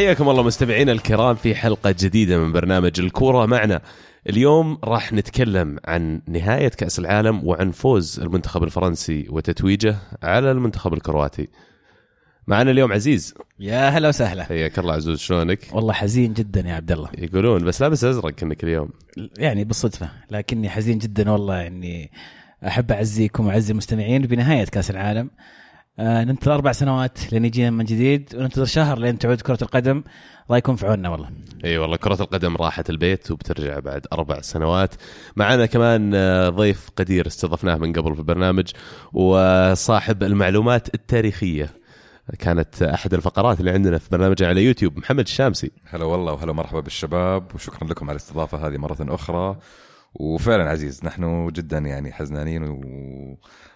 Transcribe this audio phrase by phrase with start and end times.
[0.00, 3.80] حياكم الله مستمعينا الكرام في حلقة جديدة من برنامج الكورة معنا.
[4.28, 11.48] اليوم راح نتكلم عن نهاية كأس العالم وعن فوز المنتخب الفرنسي وتتويجه على المنتخب الكرواتي.
[12.46, 13.34] معنا اليوم عزيز.
[13.58, 14.44] يا هلا وسهلا.
[14.44, 17.08] حياك الله عزوز شلونك؟ والله حزين جدا يا عبد الله.
[17.18, 18.90] يقولون بس لابس أزرق كأنك اليوم.
[19.38, 22.10] يعني بالصدفة لكني حزين جدا والله يعني
[22.66, 25.30] أحب أعزيكم وأعزي المستمعين بنهاية كأس العالم.
[26.00, 30.02] آه ننتظر أربع سنوات لين يجينا من جديد وننتظر شهر لين تعود كرة القدم.
[30.46, 31.30] الله يكون في عوننا والله.
[31.64, 34.94] إي والله كرة القدم راحت البيت وبترجع بعد أربع سنوات.
[35.36, 38.70] معنا كمان آه، ضيف قدير استضفناه من قبل في البرنامج
[39.12, 41.70] وصاحب المعلومات التاريخية.
[42.38, 45.70] كانت أحد الفقرات اللي عندنا في برنامجنا على يوتيوب محمد الشامسي.
[45.84, 49.56] هلا والله وهلا مرحبا بالشباب وشكرا لكم على الاستضافة هذه مرة أخرى.
[50.14, 52.80] وفعلا عزيز نحن جدا يعني حزنانين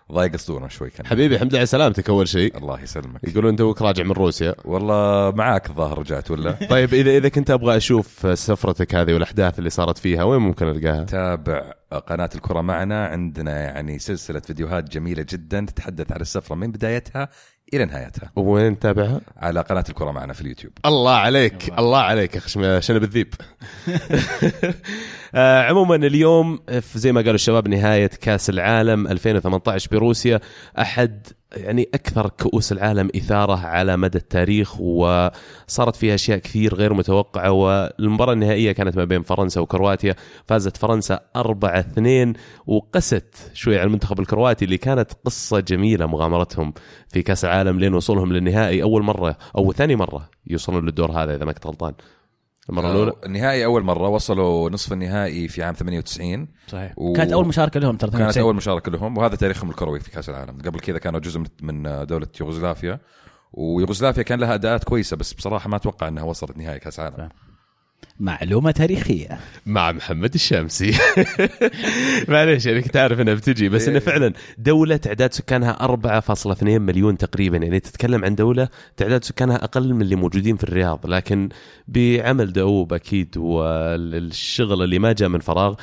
[0.08, 1.06] وضايق صدورنا شوي كان.
[1.06, 2.58] حبيبي الحمد لله على سلامتك أول شيء.
[2.58, 3.28] الله يسلمك.
[3.28, 4.54] يقولون توك راجع من روسيا.
[4.64, 9.70] والله معاك الظاهر رجعت ولا؟ طيب اذا إذا كنت أبغى أشوف سفرتك هذه والأحداث اللي
[9.70, 11.72] صارت فيها وين ممكن ألقاها؟ تابع
[12.06, 13.06] قناة الكرة معنا.
[13.06, 17.28] عندنا يعني سلسلة فيديوهات جميلة جدا تتحدث عن السفره من بدايتها
[17.74, 18.30] إلى نهايتها.
[18.36, 20.72] وين تتابعها؟ على قناة الكرة معنا في اليوتيوب.
[20.86, 23.34] الله عليك الله, الله عليك يا أخي شنب الذيب
[25.34, 30.40] آه، عموما اليوم في زي ما قالوا الشباب نهاية كأس العالم 2018 بروسيا.
[30.78, 37.50] أحد يعني أكثر كؤوس العالم إثارة على مدى التاريخ وصارت فيها أشياء كثير غير متوقعة
[37.50, 40.14] والمباراة النهائية كانت ما بين فرنسا وكرواتيا
[40.46, 42.32] فازت فرنسا 4 2
[42.66, 46.74] وقست شوي على المنتخب الكرواتي اللي كانت قصة جميلة مغامرتهم
[47.08, 51.44] في كأس العالم لين وصولهم للنهائي أول مرة أو ثاني مرة يوصلون للدور هذا إذا
[51.44, 51.94] ما كنت غلطان.
[52.70, 56.92] المرة الأولى؟ النهائي أول مرة وصلوا نصف النهائي في عام 98 صحيح.
[56.96, 57.12] و...
[57.12, 60.58] كانت أول مشاركة لهم ترى كانت أول مشاركة لهم وهذا تاريخهم الكروي في كأس العالم.
[60.64, 63.00] قبل كذا كانوا جزء من دولة يوغوسلافيا.
[63.52, 67.28] ويوغوسلافيا كان لها أداءات كويسة بس بصراحة ما أتوقع إنها وصلت نهائي كأس العالم.
[68.20, 69.38] معلومة تاريخية.
[69.66, 70.94] مع محمد الشامسي
[72.28, 77.56] معليش يعني كنت عارف إنها بتجي بس إنه فعلا دولة تعداد سكانها 4.2 مليون تقريبا.
[77.56, 81.48] يعني تتكلم عن دولة تعداد سكانها أقل من اللي موجودين في الرياض لكن
[81.88, 85.74] بعمل دؤوب أكيد والشغل اللي ما جاء من فراغ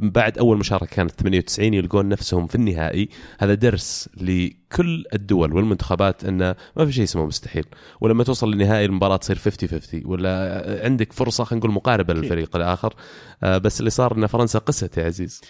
[0.00, 3.08] بعد أول مشاركة كانت 98 يلقون نفسهم في النهائي.
[3.38, 7.64] هذا درس لكل الدول والمنتخبات إنه ما في شيء اسمه مستحيل.
[8.00, 12.94] ولما توصل لنهائي المباراة تصير 50 50 ولا عندك فرصة خلينا نقول مقاربة للفريق الآخر.
[13.42, 15.40] آه، بس اللي صار إن فرنسا قست يا عزيز.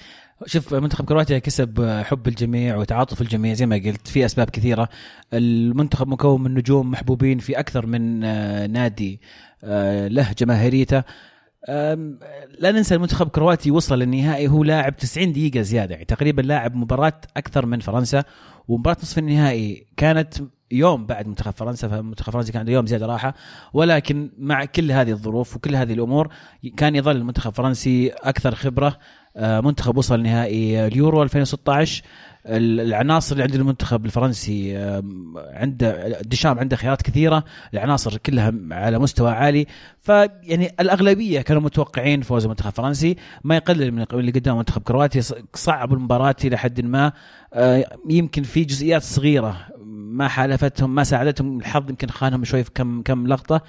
[0.46, 4.88] شوف منتخب كرواتيا كسب حب الجميع وتعاطف الجميع زي ما قلت في أسباب كثيرة.
[5.32, 9.20] المنتخب مكون من نجوم محبوبين في أكثر من آه، نادي
[9.64, 11.02] آه، له جماهيريته.
[12.58, 17.20] لا ننسى المنتخب الكرواتي وصل للنهائي هو لاعب 90 دقيقة زيادة يعني تقريبا لاعب مباراة
[17.36, 18.24] أكثر من فرنسا.
[18.68, 20.34] ومباراة نصف النهائي كانت
[20.74, 23.34] يوم بعد منتخب فرنسا فمنتخب فرنسا كان عنده يوم زيادة راحة.
[23.72, 26.28] ولكن مع كل هذه الظروف وكل هذه الأمور
[26.76, 28.98] كان يظل المنتخب الفرنسي أكثر خبرة.
[29.36, 32.02] آه، منتخب وصل نهائي اليورو 2016
[32.46, 34.76] العناصر اللي عند المنتخب الفرنسي
[35.36, 37.44] عنده ديشام عنده خيارات كثيرة.
[37.74, 39.66] العناصر كلها على مستوى عالي.
[40.00, 43.16] فيعني الأغلبية كانوا متوقعين فوز المنتخب الفرنسي.
[43.44, 45.22] ما يقلل من اللي قدام منتخب كرواتيا
[45.54, 47.12] صعب المباراة إلى حد ما.
[47.54, 49.56] آه، يمكن في جزئيات صغيرة
[50.14, 53.62] ما حالفتهم ما ساعدتهم الحظ يمكن خانهم شوي في كم كم لقطة.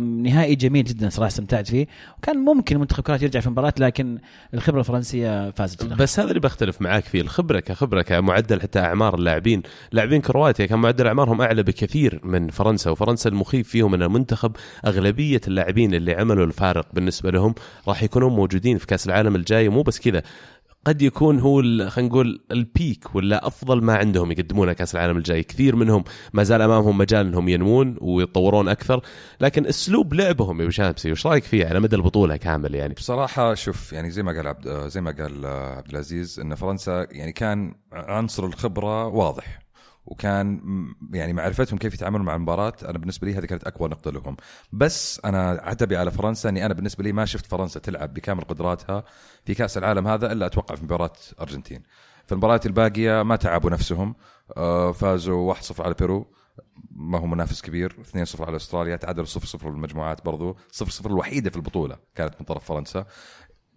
[0.00, 1.86] نهائي جميل جدا صراحة استمتعت فيه.
[2.18, 4.18] وكان ممكن المنتخب كرواتيا يرجع في المباراة لكن
[4.54, 9.62] الخبرة الفرنسية فازت بس هذا اللي بختلف معاك فيه الخبرة كخبرة كمعدل حتى أعمار اللاعبين.
[9.92, 14.56] لاعبين كرواتيا كان معدل أعمارهم أعلى بكثير من فرنسا وفرنسا المخيف فيهم إن المنتخب
[14.86, 17.54] أغلبية اللاعبين اللي عملوا الفارق بالنسبة لهم
[17.88, 19.68] راح يكونون موجودين في كأس العالم الجاي.
[19.68, 20.22] مو بس كذا
[20.88, 25.42] قد يكون هو خلينا نقول البيك ولا أفضل ما عندهم يقدمونه كأس العالم الجاي.
[25.42, 29.00] كثير منهم ما زال أمامهم مجال إنهم ينمون ويتطورون أكثر
[29.40, 32.94] لكن أسلوب لعبهم يا شامسي وش رأيك فيه؟ على مدى البطولة كامل يعني.
[32.94, 37.32] بصراحة شوف يعني زي ما قال عبد زي ما قال عبد العزيز إن فرنسا يعني
[37.32, 39.67] كان عنصر الخبرة واضح.
[40.08, 40.60] وكان
[41.12, 44.36] يعني معرفتهم كيف يتعاملون مع المباراة أنا بالنسبة لي هذه كانت أقوى نقطة لهم.
[44.72, 49.04] بس أنا عتبي على فرنسا إني أنا بالنسبة لي ما شفت فرنسا تلعب بكامل قدراتها
[49.44, 51.82] في كأس العالم هذا إلا أتوقع في مباراة أرجنتين.
[52.26, 54.14] في المباريات الباقية ما تعبوا نفسهم
[54.56, 56.26] آه، فازوا 1-0 على بيرو
[56.90, 57.96] ما هو منافس كبير
[58.36, 63.06] 2-0 على أستراليا تعادلوا 0-0 بالمجموعات برضو 0-0 الوحيدة في البطولة كانت من طرف فرنسا.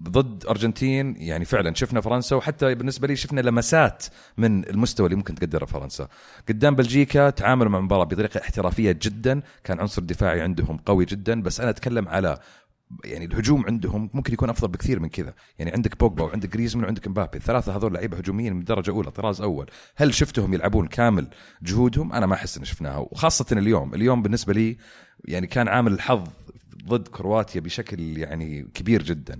[0.10, 4.06] ضد أرجنتين يعني فعلا شفنا فرنسا وحتى بالنسبة لي شفنا لمسات
[4.38, 6.08] من المستوى اللي ممكن تقدره فرنسا.
[6.50, 11.60] قدام بلجيكا تعاملوا مع المباراة بطريقة احترافية جدا كان عنصر دفاعي عندهم قوي جدا بس
[11.60, 12.38] أنا أتكلم على
[13.06, 15.34] يعني الهجوم عندهم ممكن يكون أفضل بكثير من كذا.
[15.60, 17.38] يعني عندك بوجبا وعندك جريزمان وعندك مبابي.
[17.38, 19.70] الثلاثه هذول لعيبة هجوميين من درجة أولى طراز أول.
[19.96, 21.28] هل شفتهم يلعبون كامل
[21.62, 22.98] جهودهم؟ أنا ما أحس ان شفناها.
[22.98, 23.94] وخاصة اليوم.
[23.94, 24.78] اليوم بالنسبة لي
[25.26, 26.28] يعني كان عامل الحظ
[26.86, 29.40] ضد كرواتيا بشكل يعني كبير جدا.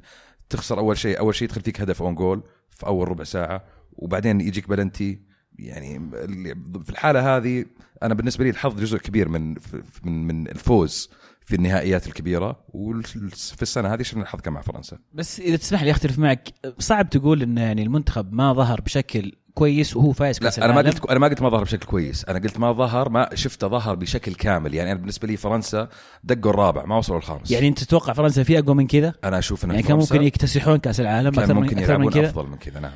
[0.52, 3.64] تخسر أول شيء أول شيء يدخل فيك هدف own goal في أول ربع ساعة
[3.94, 5.22] وبعدين يجيك بلنتي
[5.60, 6.10] يعني
[6.84, 7.66] في الحالة هذه
[8.04, 9.56] أنا بالنسبة لي الحظ جزء كبير من
[10.04, 11.10] من من الفوز
[11.46, 12.64] في النهائيات الكبيرة.
[12.70, 14.98] وفي السنة هذه شفنا الحظ كان مع فرنسا.
[15.14, 16.50] بس إذا تسمح لي أختلف معك
[16.80, 20.82] صعب تقول إن يعني المنتخب ما ظهر بشكل كويس وهو فايز كأس لا أنا ما
[20.82, 22.26] قلت أنا ما قلت ما ظهر بشكل كويس.
[22.26, 24.74] أنا قلت ما ظهر ما شفته ظهر بشكل كامل.
[24.74, 25.90] يعني أنا بالنسبة لي فرنسا
[26.24, 27.52] دقوا الرابع ما وصلوا الخامس.
[27.52, 30.78] يعني أنت تتوقع فرنسا في أقوى من كذا؟ أنا أشوف ان يعني كان ممكن يكتسحون
[30.78, 32.92] كأس العالم كان ممكن من يلعبون أفضل من كذا نعم.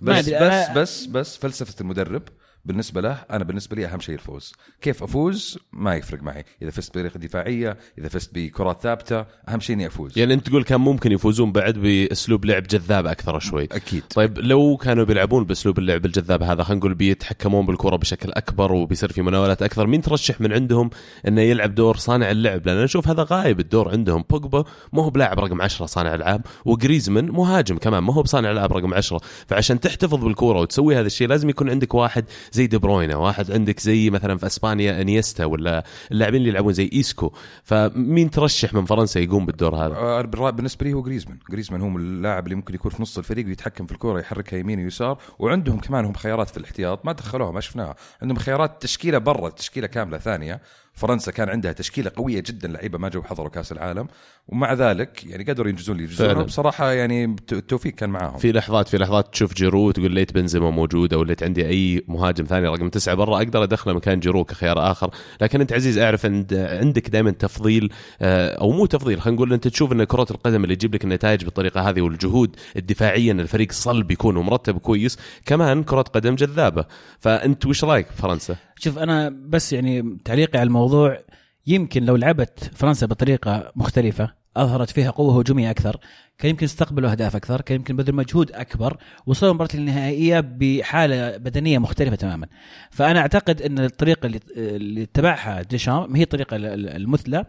[0.00, 2.22] بس بس بس بس فلسفة المدرب
[2.64, 4.52] بالنسبة له أنا بالنسبة لي أهم شيء الفوز.
[4.80, 6.44] كيف أفوز؟ ما يفرق معي.
[6.62, 10.18] إذا فزت بطريقه دفاعية إذا فزت بكرات ثابتة أهم شيء إني أفوز.
[10.18, 13.64] يعني أنت تقول كان ممكن يفوزون بعد بأسلوب لعب جذاب أكثر شوي.
[13.64, 14.02] أكيد.
[14.14, 19.12] طيب لو كانوا بيلعبون بأسلوب اللعب الجذاب هذا خلينا نقول بيتحكمون بالكرة بشكل أكبر وبيصير
[19.12, 20.90] في مناولات أكثر مين ترشح من عندهم
[21.28, 24.24] إنه يلعب دور صانع اللعب؟ لأن أشوف هذا غايب الدور عندهم.
[24.30, 28.72] بوجبا ما هو بلاعب رقم 10 صانع ألعاب وجريزمان مهاجم كمان ما هو بصانع ألعاب
[28.72, 33.16] رقم 10 فعشان تحتفظ بالكرة وتسوي هذا الشيء لازم يكون عندك واحد زي دي بروينة
[33.16, 37.32] واحد عندك زي مثلا في إسبانيا إنيستا ولا اللاعبين اللي يلعبون زي إيسكو.
[37.64, 42.44] فمين ترشح من فرنسا يقوم بالدور هذا؟ آه، بالنسبة لي هو جريزمان، جريزمان هو اللاعب
[42.44, 45.18] اللي ممكن يكون في نص الفريق ويتحكم في الكرة يحركها يمين ويسار.
[45.38, 49.86] وعندهم كمان هم خيارات في الاحتياط ما دخلوها ما شفناها، عندهم خيارات تشكيلة برا تشكيلة
[49.86, 50.60] كاملة ثانية.
[51.00, 54.08] فرنسا كان عندها تشكيلة قوية جدا لعيبة ما جو حضروا كأس العالم.
[54.48, 58.38] ومع ذلك يعني قدروا ينجزون اللي ينجزون بصراحة يعني التوفيق كان معاهم.
[58.38, 62.44] في لحظات في لحظات تشوف جيرو تقول ليت بنزيما موجود أو ليت عندي أي مهاجم
[62.44, 65.10] ثاني رقم تسعة برا أقدر أدخله مكان جيرو كخيار آخر.
[65.40, 67.92] لكن أنت عزيز أعرف عند عندك دائما تفضيل
[68.22, 71.44] آه، أو مو تفضيل خلينا نقول أنت تشوف إن كرة القدم اللي تجيب لك النتائج
[71.44, 76.84] بالطريقة هذه والجهود الدفاعيا الفريق صلب يكون ومرتب كويس كمان كرة قدم جذابة.
[77.18, 81.18] فأنت وش رأيك فرنسا؟ شوف أنا بس يعني تعليقي على الموضوع
[81.66, 86.00] يمكن لو لعبت فرنسا بطريقة مختلفة أظهرت فيها قوة هجومية أكثر
[86.38, 88.96] كان يمكن يستقبلوا أهداف أكثر كان يمكن بذل مجهود أكبر
[89.26, 92.46] وصلوا المباراه النهائية بحالة بدنية مختلفة تماما.
[92.90, 97.44] فأنا أعتقد إن الطريقة اللي اللي اتبعها ديشام هي الطريقة المثلى.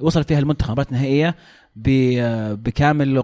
[0.00, 1.34] وصل فيها المنتخب مباراه نهائيه
[1.76, 3.22] بكامل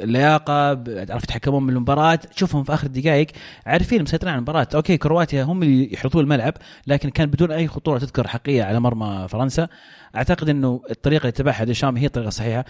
[0.00, 2.14] اللياقة عرفوا يتحكمون من المباراة.
[2.14, 3.26] تشوفهم في آخر الدقائق
[3.66, 4.68] عارفين مسيطرين على المباراة.
[4.74, 6.54] أوكي كرواتيا هم اللي يحرطون الملعب
[6.86, 9.68] لكن كان بدون أي خطورة تذكر حقيقية على مرمى فرنسا.
[10.16, 12.64] أعتقد إنه الطريقة اللي اتبعها ديشام هي الطريقة الصحيحة.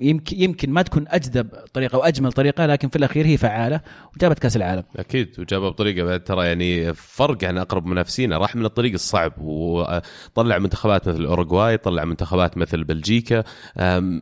[0.00, 3.80] يمكن يمكن ما تكون اجذب طريقة واجمل طريقة لكن في الأخير هي فعالة
[4.16, 4.82] وجابت كأس العالم.
[4.96, 10.58] أكيد وجابها بطريقة بعد ترى يعني فرق عن أقرب منافسينا راح من الطريق الصعب وطلع
[10.58, 13.44] منتخبات مثل اوروغواي طلع منتخبات مثل بلجيكا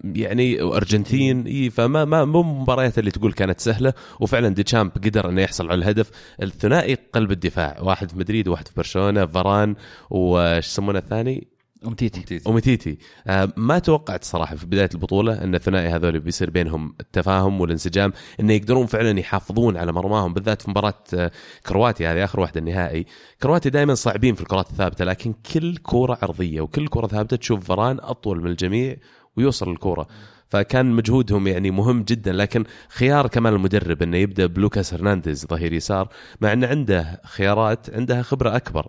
[0.05, 3.93] يعني وأرجنتين فما ما مو المباريات اللي تقول كانت سهلة.
[4.21, 6.11] وفعلا ديشامب قدر إنه يحصل على الهدف
[6.43, 7.81] الثنائي قلب الدفاع.
[7.81, 9.75] واحد في مدريد وواحد في برشلونة فاران
[10.11, 11.52] وش يسمونه الثاني؟
[11.87, 12.41] أومتيتي.
[12.49, 12.99] أومتيتي.
[13.27, 18.53] آه ما توقعت صراحة في بداية البطولة أن الثنائي هذول بيصير بينهم التفاهم والانسجام انه
[18.53, 21.31] يقدرون فعلا يحافظون على مرماهم بالذات في مباراة آه
[21.67, 23.07] كرواتيا هذه آخر واحدة النهائي.
[23.43, 27.99] كرواتيا دائما صعبين في الكرات الثابتة لكن كل كوره عرضية وكل كرة ثابتة تشوف فران
[28.01, 28.97] أطول من الجميع
[29.37, 30.07] ويوصل الكوره
[30.49, 36.09] فكان مجهودهم يعني مهم جدا لكن خيار كمان المدرب أنه يبدأ بلوكاس هرنانديز ظهير يسار
[36.41, 38.89] مع انه عنده خيارات عندها خبرة أكبر.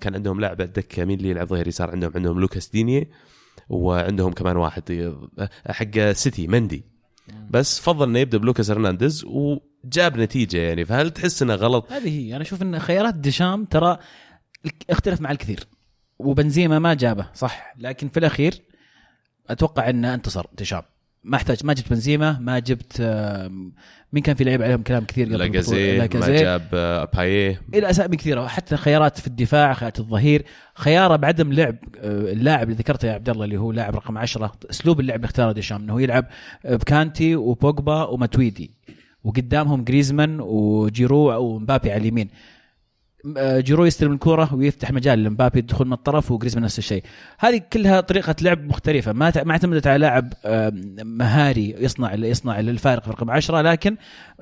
[0.00, 3.10] كان عندهم لاعب الدكه مين اللي يلعب ظهير يسار عندهم عندهم لوكاس ديني
[3.68, 5.14] وعندهم كمان واحد
[5.66, 6.84] حق سيتي مندي.
[7.50, 10.84] بس فضل إنه يبدأ بلوكاس هرنانديز وجاب نتيجة يعني.
[10.84, 12.36] فهل تحس إنه غلط؟ هذه هي.
[12.36, 13.98] أنا أشوف إن خيارات ديشام ترى
[14.90, 15.66] اختلف مع الكثير
[16.18, 17.74] وبنزيما ما جابه صح.
[17.78, 18.62] لكن في الأخير
[19.48, 20.82] أتوقع إنه انتصر ديشام.
[21.24, 23.00] ما احتاج ما جبت بنزيما ما جبت
[24.12, 26.06] مين كان في لعيبه عليهم كلام كثير قبل لاجازي ما
[26.42, 31.76] جاب آه، بايه إلى اسامي كثيرة حتى خيارات في الدفاع خيارات الظهير خيارة بعدم لعب
[31.98, 35.26] آه، اللاعب اللي ذكرته يا عبد الله اللي هو لاعب رقم 10 أسلوب اللعب اللي
[35.26, 36.26] اختاره ديشام إنه يلعب
[36.64, 38.70] بكانتي وبوجبا وماتويدي
[39.24, 42.28] وقدامهم جريزمان وجيرو ومبابي على اليمين.
[42.28, 42.59] آه،
[43.38, 47.02] جيرو يستلم الكوره ويفتح مجال لمبابي يدخل من الطرف وجريزمان نفس الشيء.
[47.38, 49.12] هذه كلها طريقة لعب مختلفة.
[49.12, 50.32] ما ما اعتمدت على لاعب
[51.04, 53.96] مهاري يصنع يصنع الفارق في رقم 10 لكن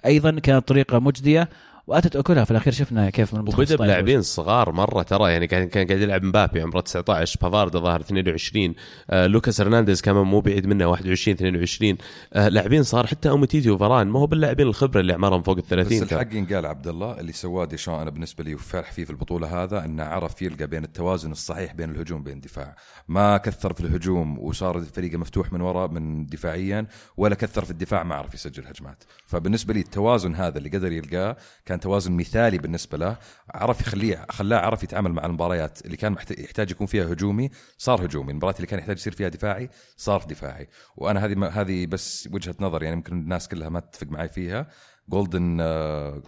[0.07, 1.49] أيضا كانت طريقة مجدية.
[1.89, 5.87] واتت اكلها في الأخير شفنا كيف من وبدأ بلاعبين صغار مرة ترى يعني كان كان
[5.87, 8.75] قاعد يلعب مبابي عمره 19 بافارد ظهر 22
[9.11, 11.97] آه لوكاس هرنانديز كمان مو بعيد منه 21 22
[12.33, 16.01] آه لاعبين صار حتى أوميتيتي وفاران ما هو باللاعبين الخبرة اللي أعمارهم فوق ال 30
[16.01, 16.13] بس.
[16.13, 19.85] الحق ينقال عبد الله اللي سواه ديشان أنا بالنسبة لي وفرح فيه في البطولة هذا
[19.85, 22.77] إنه عرف يلقى بين التوازن الصحيح بين الهجوم وبين الدفاع.
[23.09, 28.03] ما كثر في الهجوم وصار فريقه مفتوح من وراء من دفاعيا ولا كثر في الدفاع
[28.03, 29.05] ما عرف يسجل هجمات.
[29.27, 33.17] فبالنسبة لي التوازن هذا اللي قدر يلقاه كان توازن مثالي بالنسبة له
[33.55, 38.31] عرف يخليه خلاه عرف يتعامل مع المباريات اللي كان يحتاج يكون فيها هجومي صار هجومي.
[38.31, 40.69] المباريات اللي كان يحتاج يصير فيها دفاعي صار دفاعي.
[40.97, 44.69] وأنا هذه هذه بس وجهة نظر يعني ممكن الناس كلها ما تتفق معي فيها.
[45.09, 46.23] Golden آه،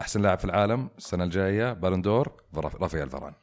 [0.00, 3.34] أحسن لاعب في العالم السنة الجاية Ballon d'Or رافائيل فاران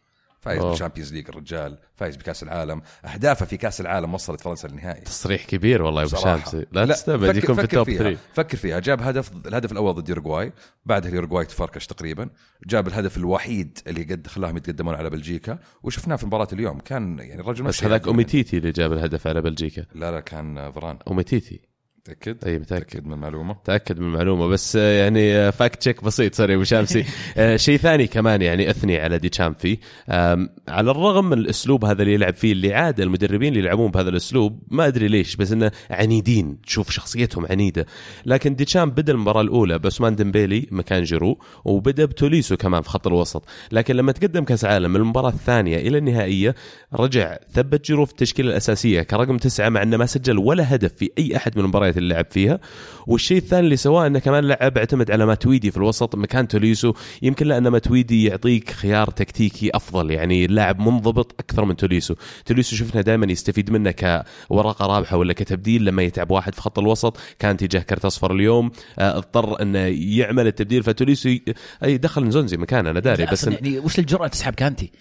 [0.43, 0.63] فايز.
[0.63, 2.81] بال Champions League الرجال فايز بكأس العالم.
[3.05, 5.01] أهدافه في كأس العالم وصلت فرنسا للنهائي.
[5.01, 6.15] تصريح كبير والله يا أبو.
[6.15, 6.65] شامسي.
[6.71, 7.97] لا, تستبعد فكر- يكون في ال top فيها.
[7.97, 8.79] 3 فكر فيها.
[8.79, 10.53] جاب هدف الهدف الأول ضد يوروغواي
[10.85, 12.29] بعدها اليوروغواي تفركش تقريبا.
[12.67, 16.79] جاب الهدف الوحيد اللي قد خلاهم يتقدمون على بلجيكا وشفناه في مباراة اليوم.
[16.79, 18.07] كان يعني الرجل بس هذاك.
[18.07, 19.85] أوميتيتي اللي جاب الهدف على بلجيكا.
[19.95, 21.72] لا لا كان فاران أوميتيتي.
[22.07, 22.73] متأكد؟ اي متأكد.
[22.83, 26.63] متأكد من المعلومة؟ تاكد من المعلومة بس آه، يعني آه، fact check بسيط sorry أبو
[26.63, 27.05] شامسي
[27.37, 29.77] آه، شيء ثاني كمان يعني أثني على ديشام فيه
[30.09, 34.09] آم، على الرغم من الأسلوب هذا اللي يلعب فيه اللي عاده المدربين اللي يلعبون بهذا
[34.09, 37.85] الأسلوب ما أدري ليش بس إنه عنيدين تشوف شخصيتهم عنيدة.
[38.25, 43.45] لكن ديشام بدأ المباراة الأولى بعثمان ديمبيلي مكان جيرو وبدأ بتوليسو كمان في خط الوسط.
[43.71, 46.55] لكن لما تقدم كأس عالم من المباراة الثانية إلى النهائية
[46.93, 51.11] رجع ثبت جيرو في التشكيلة الأساسية كرقم تسعة مع إنه ما سجل ولا هدف في
[51.17, 52.59] أي أحد من المباريات اللي لعب فيها.
[53.07, 57.47] والشيء الثاني اللي سواه إنه كمان لعب اعتمد على ماتويدي في الوسط مكان توليسو يمكن
[57.47, 62.15] لأن ماتويدي يعطيك خيار تكتيكي أفضل يعني اللاعب منضبط أكثر من توليسو.
[62.45, 67.17] توليسو شفنا دائما يستفيد منه كورقة رابحة ولا كتبديل لما يتعب واحد في خط الوسط.
[67.39, 69.79] كانتي جاه كرت اصفر اليوم آه، اضطر إنه
[70.17, 70.83] يعمل التبديل.
[70.83, 71.41] فتوليسو ي-
[71.83, 74.91] أي دخل نزونزي مكانه أنا داري بس يعني وش الجرأة تسحب كانتي؟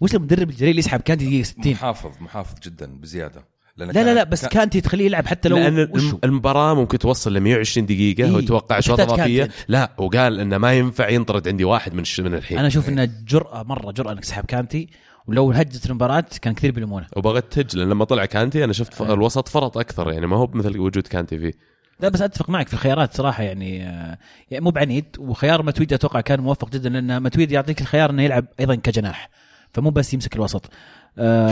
[0.00, 3.44] وش المدرب الجريء اللي يسحب كانتي؟ دقيقه 60 محافظ محافظ جدا بزيادة.
[3.76, 7.32] لا لا لا بس كان- كانتي تخليه يلعب حتى لو لأن وشو؟ المباراة ممكن توصل
[7.34, 9.48] ل 120 دقيقة إيه، اشواط تحتاج اضافيه.
[9.68, 12.58] لا وقال إنه ما ينفع ينطرد عندي واحد من من الحين.
[12.58, 14.88] أنا أشوف انه جرأة مرة جرأة إنك تسحب كانتي.
[15.26, 17.06] ولو هجت المباراة كان كثير بيلومونه.
[17.16, 20.46] وبغت تج لأن لما طلع كانتي أنا شفت ف- الوسط فرط أكثر يعني ما هو
[20.54, 21.52] مثل وجود كانتي فيه.
[22.00, 24.18] لا بس أتفق معك في الخيارات صراحة يعني آه،
[24.50, 25.04] يعني مو بعنيد.
[25.18, 29.30] وخيار متويد أتوقع كان موفق جدا لأن متويد يعطيك الخيار إنه يلعب أيضا كجناح.
[29.74, 30.66] فمو بس يمسك الوسط.
[30.66, 31.01] آه،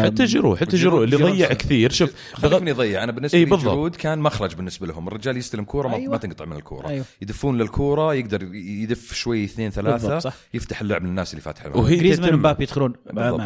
[0.05, 2.11] حتى جيرو حتى جيرو اللي ضيع كثير شوف
[2.45, 3.57] من يضيع أنا بالنسبة إيه لي.
[3.57, 6.11] جرود كان مخرج بالنسبة لهم الرجال يستلم كورة ما, أيوة.
[6.13, 7.05] ما تنقطع من الكورة أيوة.
[7.23, 10.33] يدفون للكوره يقدر يدف شوي اثنين ثلاثة.
[10.55, 12.93] يفتح اللعب للناس اللي فاتحة وهي جريزمان تتم- ومبابي يدخلون.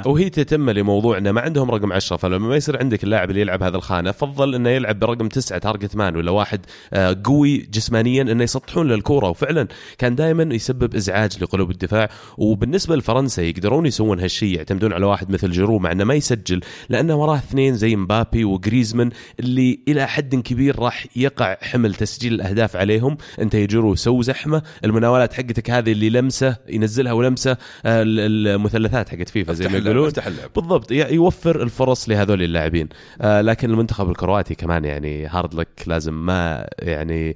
[0.07, 3.63] وهي تتم لموضوع انه ما عندهم رقم 10 فلما ما يصير عندك اللاعب اللي يلعب
[3.63, 6.61] هذا الخانة يفضل إنه يلعب برقم تسعة target man ولا واحد
[6.93, 9.69] آه، قوي جسمانيا إنه يسطحون للكوره وفعلا
[9.99, 15.51] كان دائما يسبب إزعاج لقلوب الدفاع وبالنسبة لفرنسا يقدرون يسوون هالشيء يعتمدون على واحد مثل
[15.51, 20.79] جيرو مع انه ما يسجل لأنه وراه اثنين زي مبابي وجريزمان اللي إلى حد كبير
[20.79, 23.17] راح يقع حمل تسجيل الأهداف عليهم.
[23.41, 24.63] أنت يا جيرو سو زحمة.
[24.85, 30.13] المناولات حقتك هذه اللي لمسة ينزلها ولمسة آه، ال- المثلثات حقت فيفا زي ما يقولون.
[30.57, 32.89] بالضبط يوفر الفرص لهذول اللاعبين.
[33.21, 37.35] آه لكن المنتخب الكرواتي كمان يعني hard luck لازم ما يعني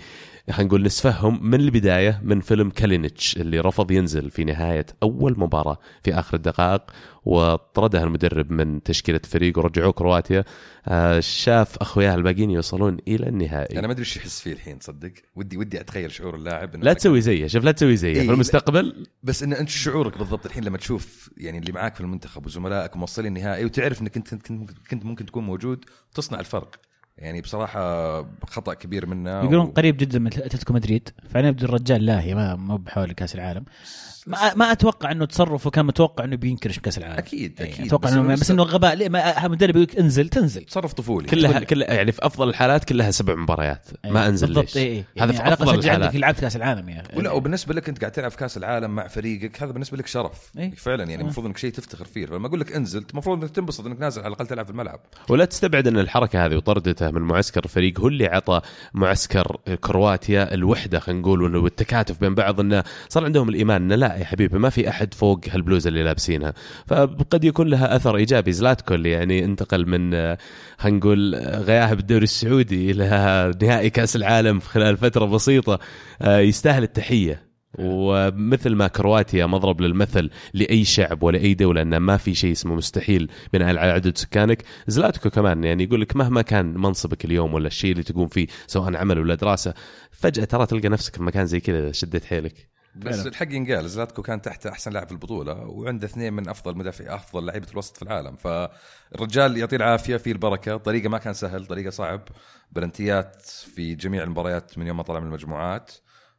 [0.50, 5.78] خلينا نقول نسفهم من البداية من فيلم كالينيتش اللي رفض ينزل في نهاية أول مباراة
[6.02, 6.82] في آخر الدقائق
[7.24, 10.44] وطردها المدرب من تشكيلة الفريق ورجعوه كرواتيا.
[10.88, 13.78] آه شاف أخوياه الباقيين يوصلون إلى النهائي.
[13.78, 17.20] أنا ما أدري إيش يحس فيه الحين تصدق ودي ودي أتخيل شعور اللاعب لا تسوي
[17.20, 18.32] زيه شوف لا تسوي زيه إيه، في.
[18.32, 19.06] المستقبل.
[19.22, 23.36] بس إن أنت شعورك بالضبط الحين لما تشوف يعني اللي معاك في المنتخب وزملائك موصلين
[23.36, 26.87] النهائي وتعرف إنك انت كنت, كنت ممكن تكون موجود تصنع الفرق.
[27.18, 29.70] يعني بصراحة خطأ كبير منا يقولون و...
[29.70, 31.08] قريب جدا من أتلتيكو مدريد.
[31.30, 33.64] فانا يبدو الرجال لاهي ما مو بحول كاس العالم.
[34.28, 37.18] ما, ما أتوقع إنه تصرفه كان متوقع إنه بينكرش بكأس العالم.
[37.18, 37.86] أكيد يعني أكيد.
[37.86, 38.94] أتوقع بس إنه بس إنه غباء.
[38.94, 40.64] ليه؟ ما المدرب يقول لك انزل تنزل.
[40.64, 41.28] تصرف طفولي.
[41.28, 43.86] كلها كلها يعني في أفضل الحالات كلها سبع مباريات.
[44.04, 46.16] ما أنزل بالضبط ليش؟ اي اي هذا في أفضل شجع عندك الحالات.
[46.16, 49.62] لعبت كأس العالم يا ولا وبالنسبة لك أنت قاعد تلعب في كأس العالم مع فريقك
[49.62, 50.50] هذا بالنسبة لك شرف.
[50.58, 50.74] إيه.
[50.74, 52.26] فعلا يعني المفروض إنك شيء تفتخر فيه.
[52.26, 55.00] فلما أقول لك انزل المفروض إنك تنبسط إنك نازل على الأقل تلعب في الملعب.
[55.28, 58.60] ولا تستبعد إن الحركة هذه وطردته من معسكر الفريق هو اللي عطى
[58.94, 64.24] معسكر كرواتيا الوحدة خلينا نقول والتكاتف بين بعض إنه صار عندهم الإيمان إنه لا يا
[64.24, 66.54] حبيبي ما في أحد فوق هالبلوزه اللي لابسينها.
[66.86, 68.52] فقد يكون لها أثر إيجابي.
[68.52, 70.38] زلاتكو اللي يعني انتقل من آه،
[70.78, 73.04] خلينا نقول آه، غياها بالدوري السعودي إلى
[73.62, 75.78] نهائي كأس العالم خلال فترة بسيطة
[76.22, 77.48] آه، يستاهل التحية.
[77.78, 82.74] ومثل ما كرواتيا مضرب للمثل لأي شعب ولا اي دولة إنه ما في شيء اسمه
[82.74, 87.66] مستحيل بناء على عدد سكانك زلاتكو كمان يعني يقول لك مهما كان منصبك اليوم ولا
[87.66, 89.74] الشيء اللي تقوم فيه سواء عمل ولا دراسة
[90.10, 92.77] فجأة ترى تلقى نفسك في مكان زي كذا شديت حيلك.
[92.98, 93.28] بس فعلا.
[93.28, 97.46] الحق ينقال زلاتكو كان تحت أحسن لاعب في البطولة وعنده اثنين من أفضل مدافع أفضل
[97.46, 102.20] لعيبه الوسط في العالم فالرجال يعطيه العافية في البركة طريقة ما كان سهل طريقة صعب
[102.72, 105.92] بلنتيات في جميع المباريات من يوم ما طلع من المجموعات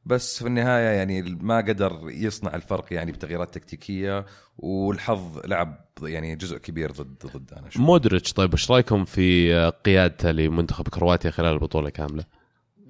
[0.05, 4.25] بس في النهاية يعني ما قدر يصنع الفرق يعني بتغييرات تكتيكية
[4.57, 7.81] والحظ لعب يعني جزء كبير ضد ضد أنا أشوف.
[7.81, 9.53] مودريتش طيب إيش رأيكم في
[9.85, 12.23] قيادته لمنتخب كرواتيا خلال البطولة كاملة؟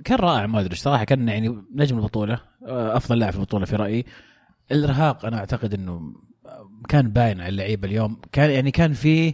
[0.06, 4.06] كان رائع مودريتش صراحة كان يعني نجم البطولة أفضل لاعب في البطولة في رأيي.
[4.72, 6.14] الإرهاق أنا أعتقد إنه
[6.90, 8.22] كان باين على اللعيبة اليوم.
[8.32, 9.34] كان يعني كان في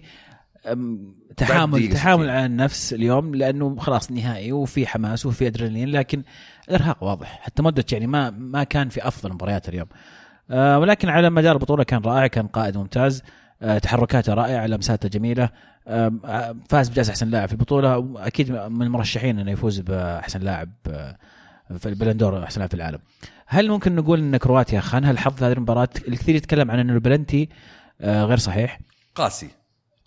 [1.37, 2.29] تحامل تحامل.
[2.29, 6.23] على النفس اليوم لأنه خلاص نهائي وفي حماس وفي أدرينالين لكن
[6.69, 7.39] الإرهاق واضح.
[7.41, 9.87] حتى مودريتش يعني ما ما كان في أفضل مباريات اليوم.
[10.51, 13.23] آه ولكن على مدار البطولة كان رائع كان قائد ممتاز.
[13.61, 15.49] آه تحركاته رائعة لمساته جميلة.
[15.87, 17.97] آه، فاز بجائزة أحسن لاعب في البطولة.
[17.97, 21.17] وأكيد من المرشحين إنه يفوز بأحسن لاعب آه،
[21.77, 23.00] في ال Ballon d'Or أحسن لاعب في العالم.
[23.48, 27.50] هل ممكن نقول إن كرواتيا خانها الحظ هذه المباراة؟ الكثير يتكلم عن إنه البلنتي
[28.01, 28.79] آه، غير صحيح.
[29.15, 29.50] قاسي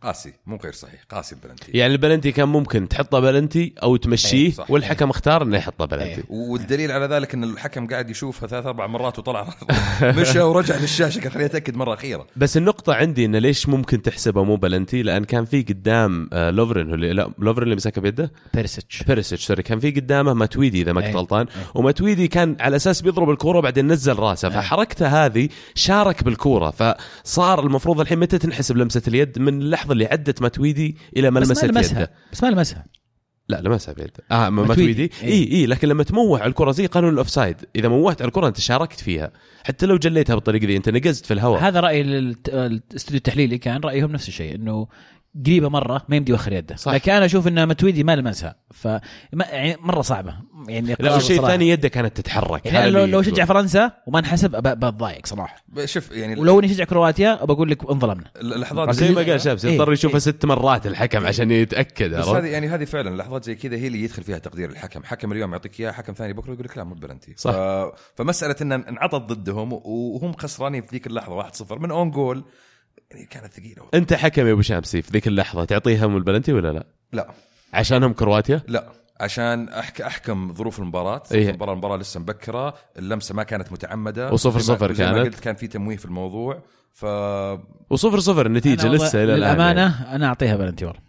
[0.02, 1.72] قاسي مو غير صحيح قاسي البلنتي.
[1.74, 4.70] يعني البلنتي كان ممكن تحطه بلنتي أو تمشيه صح.
[4.70, 6.04] والحكم اختار إنه يحطه بلنتي.
[6.20, 6.24] إيه.
[6.28, 9.54] والدليل على ذلك إن الحكم قاعد يشوفها ثلاث أربع مرات وطلع
[10.02, 12.26] مشى ورجع للشاشة قال خليني اتاكد مرة أخيرة.
[12.36, 16.88] بس النقطة عندي انه ليش ممكن تحسبه مو بلنتي؟ لأن كان في قدام آه، لوفرين
[16.88, 19.02] هو اللي لا لوفرين اللي مسكها بيده؟ بيرسيتش.
[19.02, 19.62] بيرسيتش sorry.
[19.62, 21.16] كان في قدامه ماتويدي إذا ما كنت.
[21.16, 21.46] غلطان.
[21.74, 24.48] وماتويدي كان على أساس بيضرب الكورة وبعدين نزل راسه.
[24.48, 26.70] فحركته هذه شارك بالكورة.
[26.70, 31.48] فصار المفروض الحين متى تنحسب لمسة اليد من اللحظه اللي عدت ماتويدي إلى ما بس
[31.48, 31.72] لمست يده.
[31.72, 32.86] لمسها بس ما لمسها.
[33.48, 35.10] لا لمسها بيده آه ما- ماتويدي.
[35.22, 35.28] إيه.
[35.32, 38.48] اي اي لكن لما تموه على الكرة زي قانون ال offside إذا موهت على الكرة
[38.48, 39.32] أنت شاركت فيها.
[39.64, 41.60] حتى لو جليتها بالطريقة دي أنت نقزت في الهواء.
[41.60, 44.86] هذا رأي الاستوديو التحليلي كان رأيهم نفس الشيء إنه
[45.46, 46.92] قريبة مرة ما يمدي يوخر يده صح.
[46.92, 48.88] لكن أنا أشوف إن متويدي ما لمسها ف
[49.32, 50.34] يعني مرة صعبة
[50.68, 51.52] يعني والشيء صراحة.
[51.52, 53.22] الثاني يده كانت تتحرك يعني لو, لو.
[53.22, 58.30] شجع فرنسا وما انحسب بتضايق صراحة شوف يعني ولو إني شجع كرواتيا بقول لك انظلمنا
[58.36, 60.20] اللحظات زي ما قال شابس إيه، يضطر يشوفها إيه.
[60.20, 64.04] ست مرات الحكم عشان يتأكد بس؟ هذه يعني هذه فعلا لحظات زي كذا هي اللي
[64.04, 66.94] يدخل فيها تقدير الحكم حكم اليوم يعطيك إياه حكم ثاني بكرة يقول لك لا مو
[66.94, 67.52] بلنتي صح.
[67.52, 67.56] ف...
[68.16, 72.44] فمسألة إن انعطت ضدهم وهم خسرانين في ذيك اللحظة 1-0 من own goal
[73.10, 76.72] يعني كانت ثقيلة أنت حكم يا أبو شامسي في ذيك اللحظة تعطيها من البلنتي ولا
[76.72, 77.28] لا؟ لا
[77.72, 78.88] عشانهم كرواتيا؟ لا
[79.20, 81.48] عشان أحك أحكم ظروف المباراة إيه.
[81.50, 85.26] المباراة المباراة لسه مبكرة اللمسة ما كانت متعمدة وصفر ما- صفر زي ما كانت.
[85.34, 87.04] قلت كان في تمويه في الموضوع ف
[87.90, 90.14] وصفر صفر النتيجه أنا والله لسه إلى الآن للأمانة يعني.
[90.16, 91.00] أنا أعطيها بلنتي والله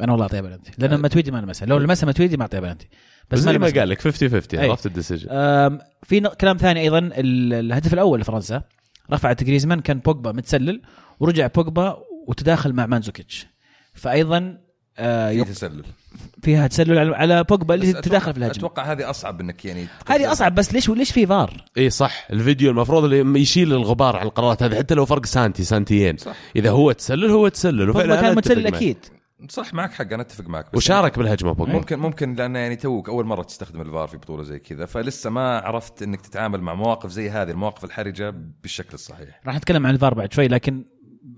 [0.00, 2.88] أنا والله أعطيها بلنتي لأن متويدي ما لمسها لو لمسها متويدي ما أعطيها بلنتي
[3.30, 3.80] بس بس زي ما لمسها.
[3.80, 4.68] قال لك 50 50 أي.
[4.70, 5.28] عرفت ال decision
[6.02, 8.62] في كلام ثاني أيضا ال- الهدف الأول لفرنسا
[9.12, 10.82] رفعت جريزمان كان بوجبا متسلل
[11.20, 13.46] ورجع بوجبا وتداخل مع مانزوكيتش
[13.94, 14.58] فايضا
[14.98, 15.84] آه، في يق- تسلل
[16.42, 20.32] فيها تسلل على- على بوجبا اللي تداخل في الهجمة أتوقع هذه أصعب إنك يعني هذه
[20.32, 24.62] أصعب بس ليش ليش في فار؟ إي صح الفيديو المفروض اللي يشيل الغبار على القرارات
[24.62, 26.34] هذه حتى لو فرق سانتي سانتيين صح.
[26.56, 28.66] إذا هو تسلل هو تسلل وفعلا كان متسلل.
[28.66, 28.96] أكيد
[29.48, 33.08] صح معك حق أنا أتفق معك بس وشارك بالهجمة بوجبا ممكن ممكن لأن يعني توك
[33.08, 37.10] أول مرة تستخدم الفار في بطولة زي كذا فلسه ما عرفت إنك تتعامل مع مواقف
[37.10, 38.30] زي هذه المواقف الحرجة
[38.62, 39.40] بالشكل الصحيح.
[39.46, 40.84] راح نتكلم عن الفار بعد شوي لكن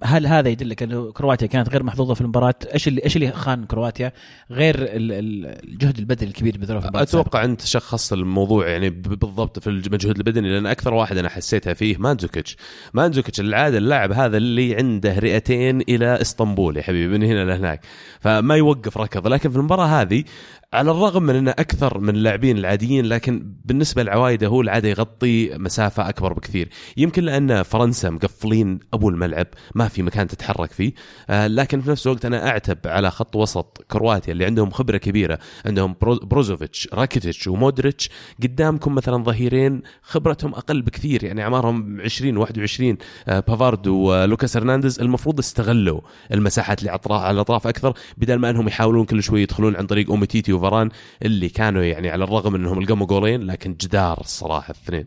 [0.04, 3.64] هل هذا يدلك أنه كرواتيا كانت غير محظوظة في المباراة؟ إيش اللي إيش اللي خان
[3.64, 4.12] كرواتيا
[4.50, 8.90] غير ال- ال- الجهد البدني الكبير اللي بذلوه في المباراة؟ أتوقع أنت شخصت الموضوع يعني
[8.90, 12.56] بالضبط في المجهود البدني لأن أكثر واحد أنا حسيتها فيه مانزوكيتش
[12.94, 17.80] مانزوكيتش العادة اللاعب هذا اللي عنده رئتين إلى إسطنبول يا حبيبي من هنا لهناك
[18.20, 20.24] فما يوقف ركض لكن في المباراة هذه
[20.72, 26.08] على الرغم من إنه أكثر من اللاعبين العاديين لكن بالنسبة لعوايده هو العادة يغطي مسافة
[26.08, 29.46] أكبر بكثير يمكن لأن فرنسا مقفلين أبو الملعب
[29.80, 30.92] ما في مكان تتحرك فيه.
[31.30, 35.38] آه لكن في نفس الوقت أنا أعتب على خط وسط كرواتيا اللي عندهم خبرة كبيرة
[35.66, 38.10] عندهم برو- بروزوفيتش راكيتيتش ومودريتش
[38.42, 42.96] قدامكم مثلا ظهيرين خبرتهم أقل بكثير يعني أعمارهم 20 21
[43.28, 46.00] آه بافارد ولوكاس هرنانديز المفروض استغلوا
[46.32, 50.52] المساحات اللي على الاطراف أكثر بدل ما أنهم يحاولون كل شوي يدخلون عن طريق أوميتيتي
[50.52, 50.90] وفاران
[51.22, 55.06] اللي كانوا يعني على الرغم أنهم لقموا جولين لكن جدار الصراحة الاثنين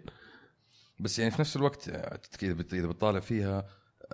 [0.99, 3.65] بس يعني في نفس الوقت آه، إذا بتطالع فيها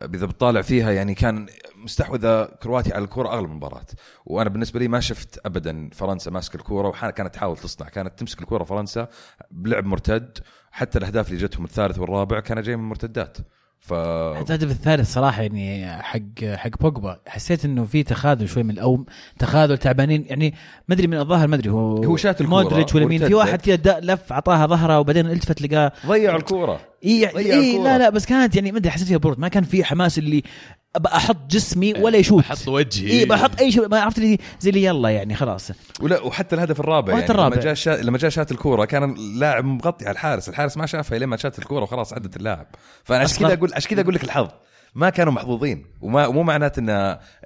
[0.01, 3.85] إذا بتطالع فيها يعني كان مستحوذه كرواتيا على الكره أغلب المباراة.
[4.25, 8.63] وأنا بالنسبة لي ما شفت ابدا فرنسا ماسك الكره وكانت تحاول تصنع كانت تمسك الكره
[8.63, 9.07] فرنسا
[9.51, 10.37] بلعب مرتد.
[10.71, 13.37] حتى الأهداف اللي جتهم الثالث والرابع كان جاي من مرتدات.
[13.79, 13.93] ف
[14.37, 17.19] حتى الهدف الثالث صراحة يعني حق حق بوجبا.
[17.27, 19.05] حسيت إنه في تخاذل شوي من أو
[19.39, 20.25] تخاذل تعبانين.
[20.27, 20.53] يعني
[20.87, 23.27] ما أدري من الظاهر ما أدري هو هو شات الكورة مودريتش ولا مين.
[23.27, 23.33] في.
[23.33, 26.79] واحد كذا لف اعطاها ظهره وبعدين التفت لقاه ضيعوا الكورة.
[27.05, 27.83] إي الكورة.
[27.83, 30.43] لا لا بس كانت يعني ما ادري حسيت فيها برود ما كان في حماس اللي
[30.95, 32.43] ابى أحط جسمي ولا يشوت.
[32.43, 33.19] أحط وجهي.
[33.19, 35.71] إي بحط أي شيء ما عرفت لي زي اللي يلا يعني خلاص.
[36.01, 37.55] ولا وحتى الهدف الرابع يعني الرابع.
[37.55, 37.89] لما جاء شا...
[37.89, 40.49] لما جاء شات الكورة كان اللاعب مغطي على الحارس.
[40.49, 42.67] الحارس ما شافها لما شات الكورة وخلاص عدت اللاعب.
[43.03, 44.47] فأنا عشان كذا أقول عشان كذا أقول لك الحظ.
[44.95, 45.85] ما كانوا محظوظين.
[46.01, 46.89] وما مو معناته ان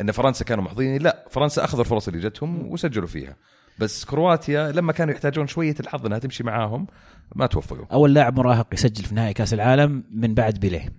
[0.02, 1.02] إن فرنسا كانوا محظوظين.
[1.02, 3.36] لا فرنسا أخذوا الفرص اللي جتهم وسجلوا فيها.
[3.80, 6.88] بس كرواتيا لما كانوا يحتاجون شوية الحظ إنها تمشي معاهم
[7.36, 10.90] ما توفقوا أول لاعب مراهق يسجل في نهائي كأس العالم من بعد بيليه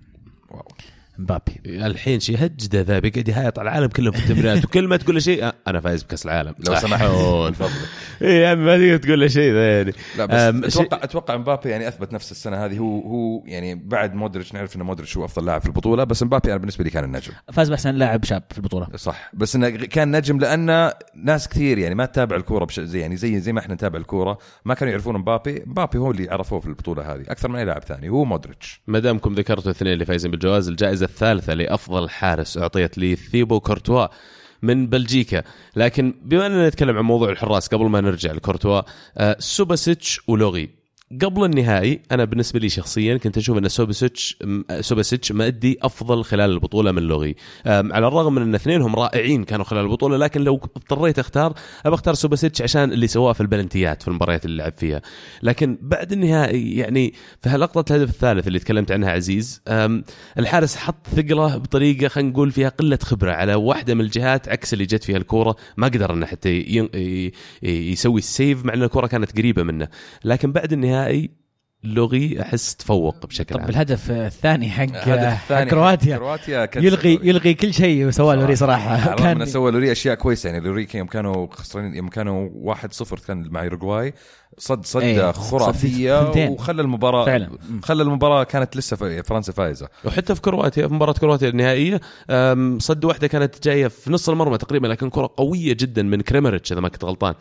[0.51, 0.69] واو.
[1.19, 1.61] مبابي.
[1.67, 5.45] الحين شيهجده ذا بيقعد يهايط على العالم كلهم في التمرينات وكل ما تقول له شيء
[5.45, 6.55] آه، أنا فايز بكأس العالم.
[6.69, 7.45] لو.
[7.47, 7.73] من فضلك
[8.23, 9.93] إيه يا عمي ما تقدر تقول له شيء ذا يعني.
[10.19, 12.79] لا بس أتوقع أتوقع مبابي يعني أثبت نفس السنة هذه.
[12.79, 16.51] هو هو يعني بعد مودريتش نعرف ان مودريتش هو أفضل لاعب في البطولة بس مبابي
[16.51, 17.33] أنا بالنسبة لي كان النجم.
[17.53, 18.89] فاز بأحسن لاعب شاب في البطولة.
[18.97, 22.81] صح بس إنه كان نجم لأن ناس كثير يعني ما تتابع الكورة بش...
[22.81, 25.63] زي يعني زي زي ما إحنا نتابع الكورة ما كانوا يعرفون مبابي.
[25.67, 28.81] مبابي هو اللي عرفوه في البطولة هذه أكثر من أي لاعب ثاني هو مودريتش.
[28.87, 34.07] ما دامكم ذكرتوا الاثنين اللي فايزين بالجوائز الجائزة الثالثة لأفضل حارس أعطيت لثيبو كورتوا
[34.63, 35.43] من بلجيكا.
[35.77, 38.83] لكن بما أننا نتكلم عن موضوع الحراس قبل ما نرجع لكورتوا
[39.19, 40.84] آه، سوباسيتش ولوريس.
[41.23, 46.51] قبل النهائي أنا بالنسبة لي شخصيا كنت أشوف أن سوباسيتش م- سوباسيتش مأدي أفضل خلال
[46.51, 47.35] البطولة من لوريس.
[47.67, 51.55] على الرغم من أن اثنينهم رائعين كانوا خلال البطولة لكن لو اضطريت أختار
[51.87, 55.03] ابى اختار سوباسيتش عشان اللي سواه في ال penalties في المباريات اللي لعب فيها.
[55.43, 59.63] لكن بعد النهائي يعني في لقطه الهدف الثالث اللي تكلمت عنها عزيز
[60.39, 64.85] الحارس حط ثقله بطريقة خلينا نقول فيها قلة خبرة على واحدة من الجهات عكس اللي
[64.87, 66.51] جت فيها الكورة ما قدر انه حتى
[67.63, 69.89] يسوي السيف مع أن الكورة كانت قريبة منه.
[70.25, 70.94] لكن بعد النهائي
[71.85, 73.69] لوغي أحس تفوق بشكل طب عام.
[73.71, 76.17] الهدف الثاني حق الهدف حق الثاني كرواتيا.
[76.17, 79.15] كرواتيا كان يلغي يلغي كل شيء سواه لوري صراحة.
[79.23, 80.51] كان سوى لوري أشياء كويسة.
[80.51, 84.15] يعني لوري يوم كانوا خسرانين يوم كانوا 1-0 كان مع يوروغواي
[84.59, 86.49] صد صد إيه، خرافية.
[86.49, 87.51] وخلى المباراه فعلا.
[87.83, 89.89] خلى المباراة كانت لسه في- فرنسا فايزة.
[90.05, 92.01] وحتى في كرواتيا في مباراة كرواتيا النهائية
[92.79, 96.81] صد واحدة كانت جاية في نص المرمى تقريبا لكن كرة قوية جدا من كريمريتش إذا
[96.81, 97.35] ما كنت غلطان.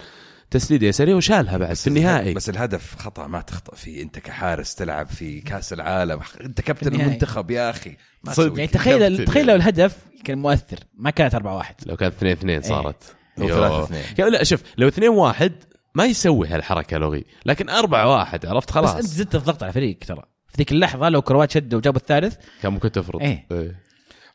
[0.52, 5.08] تسديده يساريه وشالها بعد في النهائي بس الهدف خطأ ما تخطأ فيه أنت كحارس تلعب
[5.08, 7.02] في كأس العالم أنت كابتن.
[7.02, 8.58] المنتخب يا أخي ما صدق.
[8.58, 8.68] يعني.
[8.68, 9.56] تخيل كابتن تخيل لو.
[9.56, 13.88] الهدف كان مؤثر ما كانت 4 1 لو كانت 2 2 صارت أو يوه.
[13.88, 13.92] 3-2.
[14.20, 15.54] يا لا شوف لو 2 1
[15.96, 19.98] ما يسوي هالحركة لوغي لكن 4 1 عرفت بس أنت خلاص زدت الضغط على الفريق
[20.08, 23.48] ترى في ذيك اللحظة لو كروات شدوا وجابوا الثالث كان ممكن تفرض إيه.
[23.52, 23.84] إيه.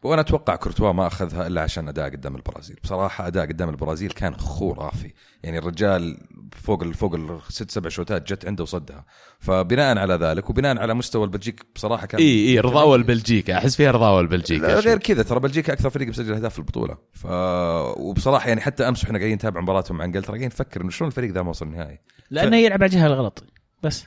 [0.03, 2.79] وأنا أتوقع كورتوا ما أخذها إلا عشان أداء قدام البرازيل.
[2.83, 5.13] بصراحة أداء قدام البرازيل كان خرافي.
[5.43, 6.17] يعني الرجال
[6.53, 9.05] فوق ال فوق الست سبع شوتات جت عنده وصدها.
[9.39, 13.91] فبناء على ذلك وبناء على مستوى البلجيك بصراحة كان إي إي رضاوه البلجيكا أحس فيها
[13.91, 14.81] رضاوه البلجيكا.
[14.81, 15.23] غير كذا.
[15.23, 16.99] ترى بلجيكا أكثر فريق مسجل أهداف في البطولة.
[17.13, 17.27] ف
[17.97, 21.33] وبصراحة يعني حتى أمس وإحنا قاعدين نتابع مباراتهم مع انجلترا قاعدين نفكر إنه شلون الفريق
[21.33, 21.99] ذا ما وصل النهائي.
[22.31, 23.45] لأنه يلعب على الجهة الغلط.
[23.83, 24.07] بس.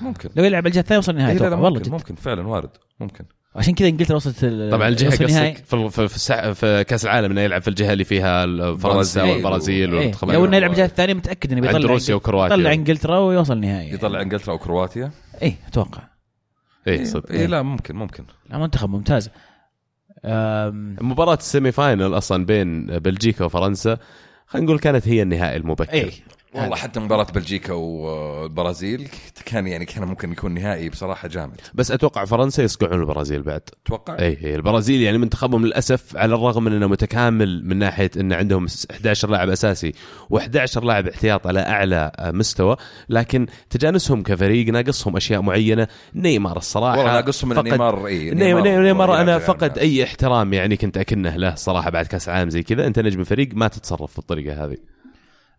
[0.00, 0.30] ممكن.
[0.36, 1.42] لو يلعب على الجهة الثانية وصل النهائي إيه.
[1.42, 3.24] والله ممكن, جد ممكن فعلا وارد ممكن.
[3.56, 5.10] عشان كذا انجلترا وصلت ال- طبعا الجهة.
[5.10, 9.20] قصدك في في في, السع- في كأس العالم إنه يلعب في الجهة اللي فيها فرنسا
[9.22, 9.22] برازيل.
[9.34, 9.96] والبرازيل إيه.
[9.98, 12.56] والمنتخبات لو إنه يلعب الجهة الثانية متأكد إنه عند بيطلع روسيا وكرواتيا.
[12.56, 15.10] يطلع إنجلترا ويوصل النهائي يطلع إنجلترا وكرواتيا؟
[15.42, 16.02] اي أتوقع.
[16.88, 17.30] اي صدق.
[17.32, 18.24] اي لا ممكن ممكن.
[18.50, 19.30] لا منتخب ممتاز.
[20.24, 23.98] أم، مباراة ال semi final أصلا بين بلجيكا وفرنسا
[24.46, 25.92] خلينا نقول كانت هي النهائي المبكر.
[25.92, 26.10] اي
[26.54, 29.08] والله حتى مباراة بلجيكا والبرازيل
[29.46, 31.60] كان يعني كان ممكن يكون نهائي بصراحة جامد.
[31.74, 33.60] بس أتوقع فرنسا يصقعون البرازيل بعد.
[33.60, 38.32] تتوقع؟ اي اي البرازيل يعني منتخبهم للأسف على الرغم من إنه متكامل من ناحية إن
[38.32, 39.92] عندهم 11 لاعب أساسي
[40.34, 42.76] و11 لاعب احتياط على أعلى مستوى
[43.08, 45.88] لكن تجانسهم كفريق ناقصهم أشياء معينة.
[46.14, 49.78] نيمار الصراحة والله ناقصهم من فقد- نيمار إي نيمار, نيمار أنا يراجع فقد.
[49.78, 52.86] أي احترام يعني كنت أكنه له صراحة بعد كأس عام زي كذا.
[52.86, 54.76] أنت نجم فريق ما تتصرف بالطريقة هذه.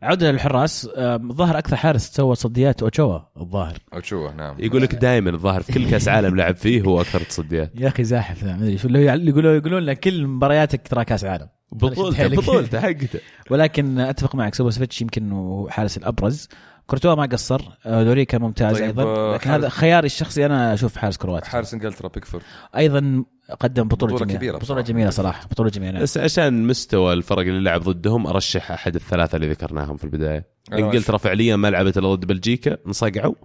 [0.01, 3.77] عودة للحراس الظاهر أكثر حارس سوى تصديات أوتشوا الظاهر.
[3.93, 4.55] أوتشوا نعم.
[4.59, 7.71] يقول لك دائما الظاهر في كل كأس عالم لعب فيه هو أكثر تصديات.
[7.75, 11.47] يا أخي زاحف ذا ما أدري شو يقولوا يقولون لنا كل مبارياتك ترى كأس عالم.
[11.71, 12.37] بطولته لك.
[12.37, 13.19] بطولته حقته.
[13.51, 16.47] ولكن أتفق معك سوباسيتش يمكن هو حارس الأبرز.
[16.91, 19.03] كورتوا ما قصر لوري كان ممتاز طيب، أيضا.
[19.03, 21.49] آه، لكن هذا خياري الشخصي أنا أشوف حارس كرواتيا.
[21.49, 22.43] حارس إنجلترا بيكفورد.
[22.77, 23.23] أيضا
[23.59, 24.37] قدم بطولة, بطولة جميلة.
[24.37, 24.81] كبيرة بطولة.
[24.81, 26.01] جميلة صراحة بطولة جميلة نعم.
[26.01, 30.47] بس عشان مستوى الفرق اللي لعب ضدهم أرشح أحد الثلاثة اللي ذكرناهم في البداية.
[30.73, 33.35] إنجلترا فعليا ما لعبت إلا ضد بلجيكا انصقعوا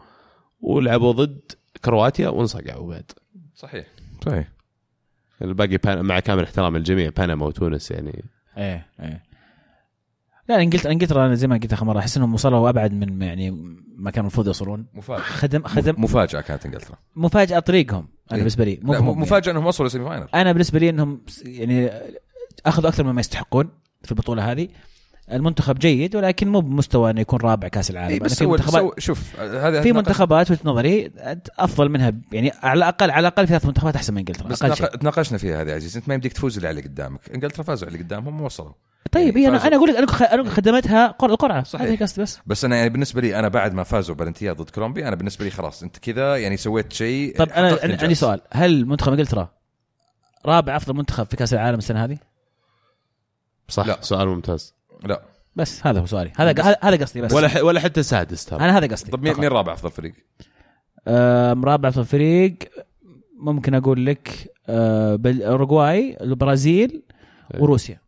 [0.61, 1.52] ولعبوا ضد
[1.85, 3.11] كرواتيا وانصقعوا بعد.
[3.54, 3.87] صحيح.
[4.26, 4.48] صحيح
[5.42, 6.02] الباقي.
[6.02, 8.24] مع كامل احترام الجميع بنما وتونس يعني.
[8.59, 9.26] إيه إيه.
[10.48, 13.50] لا انجلترا انجلترا أنا زي ما قلت آخر مرة أحس إنهم وصلوا أبعد من يعني
[13.96, 14.87] ما كانوا المفروض يوصلون.
[14.94, 15.22] مفاجأة.
[15.22, 18.38] خدم خدم مفاجأة كانت انجلترا مفاجأة طريقهم أنا إيه.
[18.38, 18.80] بالنسبة لي.
[18.82, 19.20] مو هم يعني.
[19.20, 21.90] مفاجأة إنهم وصلوا semi final أنا بالنسبة لي إنهم يعني
[22.66, 23.68] أخذوا أكثر مما يستحقون
[24.02, 24.68] في البطولة هذه.
[25.32, 28.12] المنتخب جيد ولكن مو بمستوى إنه يكون رابع كأس العالم.
[28.12, 31.11] إيه بس في منتخبات شوف هذا في منتخبات وجهة نظري
[31.59, 34.87] أفضل منها يعني على الاقل على الأقل ثلاث منتخبات أحسن من إنجلترا بس شيء.
[34.87, 35.96] تناقشنا فيها هذه عزيز.
[35.96, 37.20] أنت ما يمديك تفوز اللي على قدامك.
[37.35, 38.72] إنجلترا فازوا على اللي قدامهم ووصلوا.
[39.12, 39.66] طيب يعني إيه أنا.
[39.66, 41.87] أنا أقول لك أنا خ- أنا خدمتها قر- القرعه صحيح.
[41.87, 45.09] هذه قصدي بس بس أنا يعني بالنسبة لي أنا بعد ما فازوا penalties ضد كولومبيا
[45.09, 48.03] أنا بالنسبة لي خلاص أنت كذا يعني سويت شيء طب أنا عندي- إنجاز.
[48.03, 49.49] عندي سؤال هل منتخب إنجلترا
[50.47, 52.19] رابع أفضل منتخب في كأس العالم السنة هذه؟
[53.69, 53.99] صح لا.
[54.01, 55.23] سؤال ممتاز لا
[55.57, 58.61] بس هذا هو سؤالي هذا هذا- هذا قصدي بس ولا ح- ولا حتى سادس ترى
[58.61, 59.35] أنا هذا قصدي طب مين.
[59.40, 60.14] مين رابع أفضل فريق؟
[61.09, 62.57] آم، رابع أفضل فريق
[63.38, 67.03] ممكن أقول لك آه، بل- أوروغواي البرازيل
[67.59, 68.01] وروسيا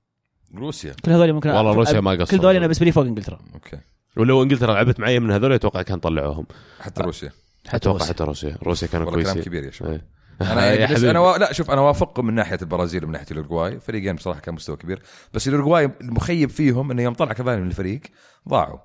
[0.54, 0.94] روسيا.
[1.04, 2.40] كل هذول ممكن والله روسيا ما كل قصروا.
[2.40, 3.38] هذول أنا بالنسبة لي فوق إنجلترا.
[3.54, 3.78] أوكي.
[4.16, 6.46] ولو إنجلترا لعبت معي من هذول أتوقع كان طلعوهم.
[6.80, 7.32] حتى روسيا.
[7.68, 8.14] أتوقع روسيا.
[8.14, 8.58] حتى روسيا.
[8.62, 9.50] روسيا كانوا والله كلام كويسين.
[9.52, 9.92] كبير يا شباب.
[9.92, 10.18] إيه.
[10.52, 11.10] أنا يعني يا.
[11.10, 11.36] أنا و...
[11.36, 15.02] لا شوف أنا وافق من ناحية البرازيل ومن ناحية الاورجواي فريقين بصراحة كان مستوى كبير.
[15.34, 18.00] بس الاورجواي المخيب فيهم إنه يوم طلع كافاني من الفريق
[18.48, 18.78] ضاعوا.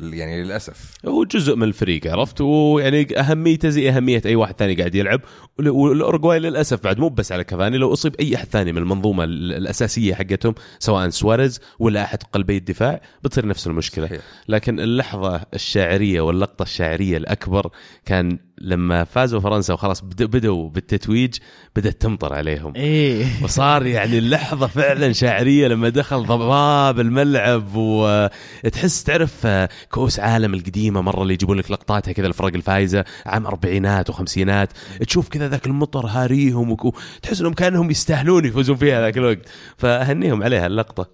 [0.00, 0.94] يعني للأسف.
[1.06, 5.20] هو جزء من الفريق عرفت؟ ويعني أهميته زي أهمية أي واحد ثاني قاعد يلعب.
[5.58, 9.24] وال- والاورجواي للأسف بعد مو بس على كافاني لو أصيب أي أحد ثاني من المنظومة
[9.24, 14.06] ال- الأساسية حقتهم سواء سواريز ولا أحد قلبي الدفاع بتصير نفس المشكلة.
[14.06, 14.20] صحيح.
[14.48, 17.70] لكن اللحظة الشاعرية واللقطة الشاعرية الأكبر
[18.04, 21.38] كان لما فازوا فرنسا وخلاص بد- بدوا بالتتويج
[21.76, 22.72] بدأت تمطر عليهم.
[22.76, 23.26] إيه.
[23.44, 31.00] وصار يعني اللحظة فعلا شاعرية لما دخل ضباب الملعب وتحس تعرف آه، كؤوس عالم القديمة
[31.00, 34.72] مرة اللي يجيبون لك لقطاتها كذا الفرق الفايزة عام أربعينات وخمسينات.
[35.06, 39.48] تشوف كذا ذاك المطر هاريهم وتحس إنهم كأنهم يستاهلون يفوزون فيها ذاك الوقت.
[39.76, 41.10] فأهنيهم عليها اللقطة.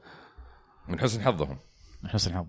[0.88, 1.58] من حسن حظهم.
[2.06, 2.46] حسن الحظ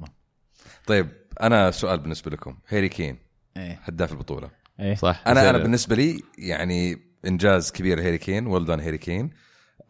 [0.87, 1.07] طيب
[1.41, 2.57] أنا سؤال بالنسبة لكم.
[2.69, 3.17] هيري كين
[3.57, 3.79] إيه.
[3.83, 4.62] هداف البطولة.
[4.79, 4.95] إيه.
[4.95, 5.23] صح.
[5.27, 5.57] أنا أنا.
[5.57, 9.29] بالنسبة لي يعني إنجاز كبير هيري كين ولدان هيري كين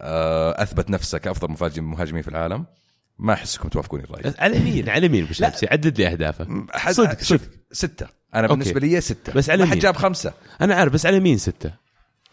[0.00, 2.66] آه، أثبت نفسه كافضل مهاجم مهاجمين في العالم.
[3.18, 6.66] ما احسكم توافقوني الراي على مين على مين بشمسي عدد لي أهدافه.
[6.70, 7.50] حد- صدق شوف صدق.
[7.72, 8.06] ستة.
[8.34, 8.52] أنا أوكي.
[8.54, 9.32] بالنسبة لي ستة.
[9.32, 10.32] بس على ما حد مين؟ جاب خمسة.
[10.60, 11.72] أنا عارف بس على مين ستة.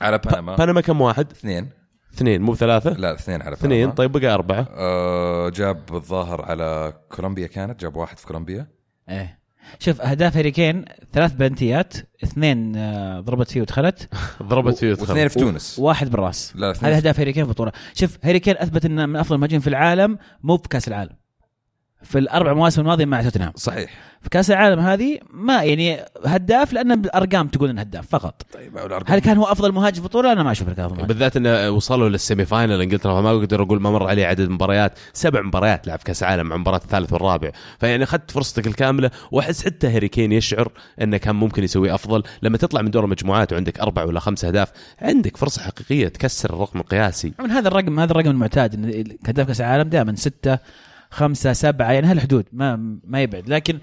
[0.01, 1.69] على بنما بنما كم واحد؟ اثنين.
[2.13, 3.81] اثنين مو ثلاثة لا اثنين على اثنين.
[3.85, 3.95] بنما.
[3.95, 4.67] طيب بقى أربعة.
[4.71, 8.67] آه جاب الظاهر على كولومبيا كانت جاب واحد في كولومبيا.
[9.09, 9.40] إيه.
[9.79, 14.09] شوف أهداف هاري كين ثلاث penalties اثنين آه، ضربت فيه ودخلت.
[14.43, 15.79] ضربت فيه واثنين وتخلص في تونس.
[15.79, 16.53] واحد بالراس.
[16.55, 17.71] لا اثنين هذا أهداف هاري كين في البطولة.
[17.93, 21.20] شوف هاري كين أثبت إنه من أفضل المهاجمين في العالم مو في كأس العالم.
[22.03, 23.51] في الأربع مواسم الماضية مع توتنهام.
[23.55, 23.89] صحيح.
[24.21, 28.41] في كأس العالم هذه ما يعني هداف لأن الأرقام تقول انه هداف فقط.
[28.53, 31.37] طيب والأرقام- هل كان هو أفضل مهاجم في البطولة؟ أنا ما أشوف كان افضل بالذات
[31.37, 34.99] إنه وصلوا لل semi final إنجلترا فما أقدر أقول ما مر عليه عدد مباريات.
[35.13, 37.51] سبع مباريات لعب كأس عالم مع المباراه الثالث والرابع.
[37.79, 42.23] فيعني أخذت فرصتك الكاملة وأحس حتى هاري كين يشعر إنه كان ممكن يسوي أفضل.
[42.41, 46.79] لما تطلع من دور المجموعات وعندك أربع ولا خمس أهداف عندك فرصة حقيقية تكسر الرقم
[46.79, 47.33] القياسي.
[47.39, 48.75] من هذا الرقم هذا الرقم المعتاد
[49.27, 50.57] هداف كأس العالم دائما ستة
[51.11, 53.49] خمسة سبعة يعني هالحدود ما ما يبعد.
[53.49, 53.79] لكن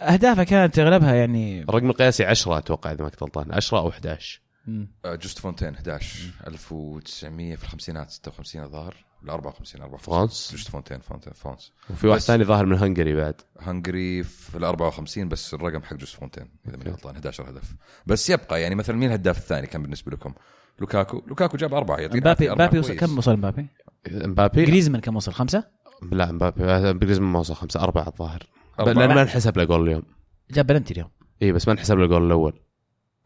[0.00, 3.52] أهدافه كانت أغلبها يعني الرقم القياسي 10 أتوقع إذا ما كنت غلطان.
[3.52, 4.88] 10 أو 11 مم.
[5.04, 9.08] آه، جوست فونتين 11 1900 في الخمسينات 56 الظاهر.
[9.22, 13.34] لا 54 54 فرانس جوست فونتين فونتين فرانس وفي واحد ثاني ظاهر من هنغري بعد.
[13.60, 17.14] هنغري في ال 54 بس الرقم حق جوست فونتين إذا ماني غلطان.
[17.14, 17.74] 11 هدف
[18.06, 20.34] بس يبقى يعني مثلا مين الهداف الثاني كان بالنسبة لكم؟
[20.80, 21.22] لوكاكو.
[21.26, 22.94] لوكاكو جاب أربعة يعطينا مبابي أربعة مبابي.
[22.94, 23.66] كم وصل مبابي؟
[24.10, 25.64] مبابي جريزمان كم وصل؟ خمسة؟
[26.12, 28.42] لا مبابي جريزمان ما وصل خمسة أربعة الظاهر.
[28.80, 28.92] أربعة.
[28.92, 30.02] لأن ما انحسب له جول اليوم.
[30.50, 31.10] جاب بلنتي اليوم.
[31.42, 32.60] اي بس ما انحسب له الجول الأول.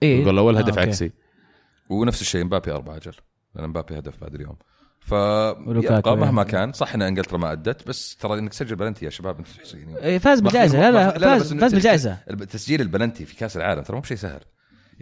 [0.02, 0.18] إيه.
[0.18, 0.80] الجول الأول هدف آه، أوكي.
[0.90, 1.12] عكسي.
[1.90, 3.12] ونفس الشيء مبابي أربعة أجل
[3.54, 4.56] لأن مبابي هدف بعد اليوم.
[5.00, 6.52] ف يبقى مهما يعني.
[6.52, 9.96] كان صح إن إنجلترا ما أدت بس ترى إنك تسجل بلنتي يا شباب أنت يعني.
[9.98, 13.82] إيه، فاز بالجائزة لا لا فاز بس فاز بالجائزة الب- تسجيل البلنتي في كأس العالم
[13.82, 14.40] ترى مو بشيء سهل.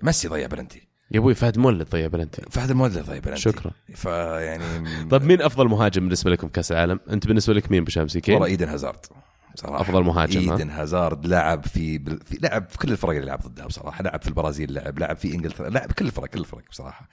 [0.02, 0.88] ميسي ضيع بلنتي.
[1.10, 4.64] يا أبوي فهد مولد ضيع بلنتي فهد المولد ضيع بلنتي شكرا فيعني
[5.10, 8.46] طيب مين أفضل مهاجم بالنسبة لكم كأس العالم؟ أنت بالنسبة لك مين يا شامسي والله
[8.46, 9.06] كين؟ إيدن هازارد
[9.54, 12.20] صراحة أفضل مهاجم، ها؟ إيدن هازارد لعب في, بال...
[12.20, 15.34] في لعب في كل الفرق اللي لعب ضدها بصراحة لعب في البرازيل لعب لعب في
[15.34, 17.08] إنجلترا لعب كل الفرق كل الفرق بصراحة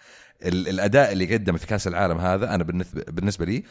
[0.46, 0.68] ال...
[0.68, 3.64] الأداء اللي قدمه في كأس العالم هذا أنا بالنسبة بالنسبة لي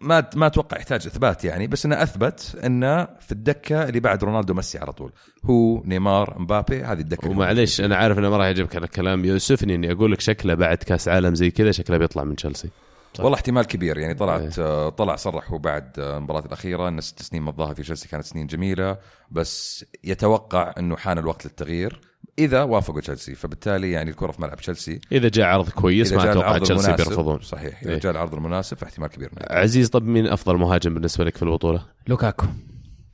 [0.00, 4.54] ما ما أتوقع يحتاج إثبات يعني بس إنه أثبت إنه في الدكة اللي بعد رونالدو
[4.54, 5.12] ميسي على طول
[5.44, 9.74] هو نيمار مبابي هذه الدكة ومعليش أنا عارف إنه ما راح يعجبك هذا الكلام يؤسفني
[9.74, 12.70] إني أقول لك شكله بعد كأس عالم زي كذا شكله بيطلع من تشيلسي
[13.14, 13.24] صح.
[13.24, 14.66] والله احتمال كبير يعني طلعت إيه.
[14.66, 18.24] آه، طلع صرح هو بعد آه، المباراة الأخيرة إن ست سنين مضاها في تشيلسي كانت
[18.24, 18.98] سنين جميلة
[19.30, 22.00] بس يتوقع إنه حان الوقت للتغيير
[22.38, 25.00] إذا وافقوا تشيلسي فبالتالي يعني الكرة في ملعب تشيلسي.
[25.12, 27.40] إذا جاء عرض كويس ما جاء أتوقع العرض تشيلسي المناسب- بيرفضون.
[27.40, 27.98] صحيح إذا إيه.
[27.98, 31.82] جاء العرض المناسب فاحتمال كبير إنه عزيز طب مين أفضل مهاجم بالنسبة لك في البطولة؟
[32.06, 32.46] لوكاكو.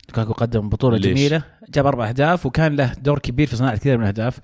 [0.09, 3.97] لوكاكو قدم بطولة ليش؟ جميلة جاب أربع أهداف وكان له دور كبير في صناعة كثير
[3.97, 4.39] من الأهداف.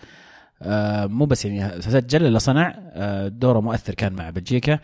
[0.62, 2.76] آه مو بس يعني سجل الا صنع.
[2.78, 4.80] آه دوره مؤثر كان مع بلجيكا.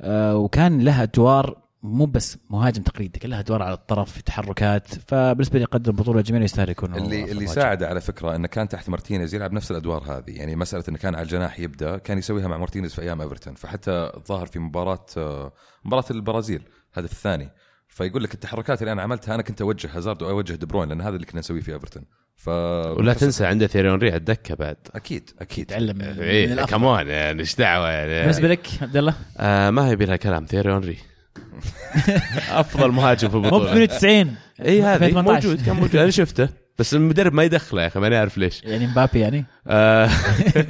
[0.00, 5.58] آه وكان له أدوار مو بس مهاجم تقليدي كلها أدوار على الطرف في تحركات فبالنسبة
[5.58, 7.46] لي قدم بطولة جميلة يستاهل يكون اللي اللي.
[7.46, 11.14] ساعده على فكرة إنه كان تحت مارتينيز يلعب نفس الأدوار هذه يعني مسألة إنه كان
[11.14, 15.52] على الجناح يبدأ كان يسويها مع مارتينيز في أيام إيفرتون فحتى الظاهر في مباراة آه،
[15.84, 16.62] مباراة البرازيل
[16.94, 17.50] الهدف الثاني.
[17.88, 21.16] فيقول لك التحركات اللي أنا عملتها أنا كنت أوجه هازارد وأوجه دي بروين لأن هذا
[21.16, 22.04] اللي كنا نسويه في إيفرتون.
[22.36, 24.76] ف ولا تنسى عنده تييري هنري على الدكة بعد.
[24.94, 25.72] أكيد أكيد.
[25.74, 30.16] من إيه كمان يعني إيش دعوة يعني؟ بالنسبة لك عبد الله؟ آه ما هي بيلها
[30.16, 31.11] كلام تييري هنري
[32.60, 35.48] افضل مهاجم في مو ب البطوله 98 اي هذا 2018.
[35.48, 35.96] موجود كان موجود.
[35.96, 38.64] أنا شفته بس المدرب ما يدخله يا أخي ماني عارف ليش.
[38.64, 40.10] يعني مبابي يعني؟ آه،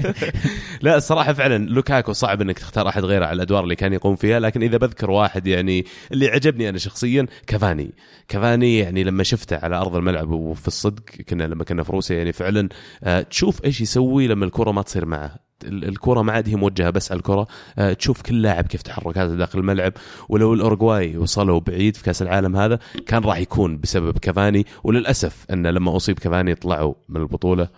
[0.83, 4.41] لا الصراحة فعلا لوكاكو صعب إنك تختار أحد غيره على الأدوار اللي كان يقوم فيها
[4.41, 7.95] لكن إذا بذكر واحد يعني اللي عجبني أنا شخصيا كافاني.
[8.29, 12.33] كافاني يعني لما شفته على أرض الملعب وفي الصدق كنا لما كنا في روسيا يعني
[12.33, 12.69] فعلا
[13.05, 15.52] آه، تشوف إيش يسوي لما الكرة ما تصير معه.
[15.65, 17.47] ال- الكرة ما عاد هي موجهة بس على الكرة.
[17.79, 19.93] آه، تشوف كل لاعب كيف تحركاته داخل الملعب.
[20.29, 24.67] ولو الأورجواي وصلوا بعيد في كأس العالم هذا كان راح يكون بسبب كافاني.
[24.85, 27.69] وللأسف أن لما أصيب كافاني طلعوا من البطولة.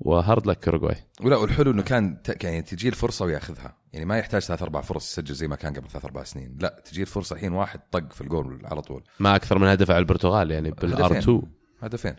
[0.00, 3.74] و hard luck أورجواي ولا والحلو إنه كان يعني تجي الفرصة وياخذها.
[3.92, 6.56] يعني ما يحتاج ثلاث أربع فرص يسجل زي ما كان قبل ثلاث أربع سنين.
[6.60, 9.02] لا تجي الفرصة الحين واحد طق في الجول على طول.
[9.20, 11.18] ما أكثر من هدف على البرتغال يعني بالآر هدفين.
[11.18, 11.42] 2
[11.82, 12.14] هدفين.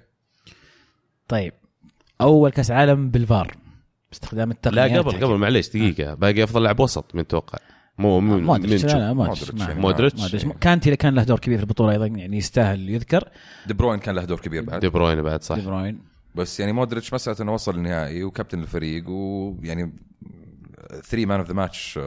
[1.27, 1.53] طيب.
[2.21, 3.55] أول كأس عالم بالفار.
[4.11, 6.13] باستخدام لا التقنيات قبل قبل معليش دقيقة.
[6.13, 7.57] باقي أفضل لاعب وسط من توقع.
[7.97, 9.61] مو من لا لا مودريتش.
[9.61, 9.79] يعني.
[9.79, 10.45] مودريتش.
[10.61, 13.29] كانتي كان له دور كبير في البطولة أيضا يعني يستاهل يذكر.
[13.67, 14.79] دي بروين كان له دور كبير بعد.
[14.79, 15.55] دي بروين بعد صح.
[15.55, 15.99] دي بروين.
[16.35, 19.93] بس يعني مودريتش مسألة إنه وصل النهائي وكابتن الفريق ويعني
[21.03, 21.99] 3 man of the match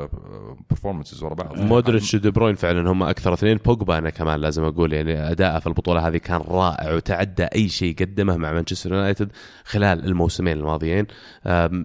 [0.71, 1.59] performances ورا بعض.
[1.59, 3.57] مودريتش ودي بروين فعلا هم أكثر اثنين.
[3.57, 7.95] بوجبا أنا كمان لازم أقول يعني أداءه في البطولة هذه كان رائع وتعدى أي شيء
[7.95, 9.33] قدمه مع مانشستر يونايتد
[9.65, 11.07] خلال الموسمين الماضيين.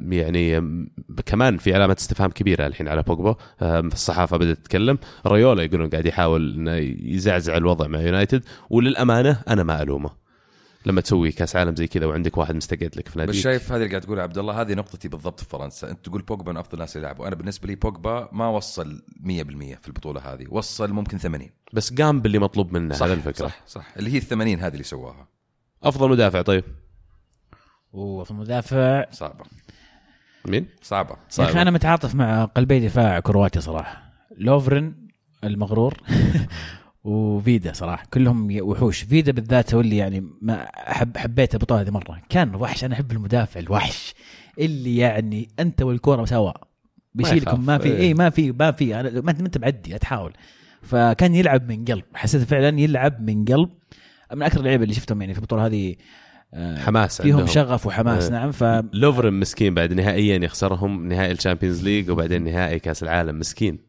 [0.10, 0.62] يعني
[1.26, 3.36] كمان في علامه استفهام كبيرة الحين على بوجبا.
[3.62, 4.98] الصحافة بدأت تتكلم.
[5.28, 6.76] ريولا يقولون قاعد يحاول إنه
[7.14, 8.44] يزعزع الوضع مع يونايتد.
[8.70, 10.29] وللأمانة أنا ما ألومه.
[10.86, 13.78] لما تسوي كاس عالم زي كذا وعندك واحد مستقعد لك في بس ناديك شايف هذه
[13.78, 15.92] اللي قاعد تقول عبد الله هذه نقطتي بالضبط في فرنسا.
[15.92, 19.26] أنت تقول بوجبا من أفضل الناس اللي لعبوا أنا بالنسبة لي بوجبا ما وصل 100%
[19.82, 20.46] في البطولة هذه.
[20.50, 23.48] وصل ممكن 80 بس قام باللي مطلوب منه صح على الفكرة.
[23.48, 23.88] صح صح.
[23.98, 25.28] اللي هي ال 80 هذه اللي سواها.
[25.84, 26.64] أفضل مدافع طيب.
[27.94, 29.46] وفي المدافع صعبة.
[30.46, 31.16] مين؟ صعبة.
[31.40, 34.04] يا أخي أنا متعاطف مع قلبي دفاع كرواتيا صراحة.
[34.38, 35.08] لوفرن
[35.44, 35.98] المغرور.
[37.04, 39.04] وفيدا صراحة كلهم وحوش.
[39.04, 42.22] فيدا بالذات هو اللي يعني ما احب حبيت البطوله هذه مرة.
[42.30, 44.14] كان وحش أنا أحب المدافع الوحش
[44.60, 46.52] اللي يعني أنت والكورة سوا.
[47.16, 48.00] بيشيلكم ما في إيه.
[48.00, 50.34] اي ما في ما في أنا- ما انت معدي لا تحاول.
[50.82, 52.04] فكان يلعب من قلب.
[52.14, 53.70] حسيت فعلا يلعب من قلب.
[54.34, 55.96] من أكثر اللعيبة اللي شفتهم يعني في البطولة هذه
[56.54, 57.48] آه، حماس فيهم عندهم.
[57.54, 58.32] شغف وحماس إيه.
[58.32, 63.40] نعم ف لوفرن مسكين بعد نهائيا يخسرهم نهائي ال Champions League وبعدين نهائي كأس العالم
[63.40, 63.80] مسكين.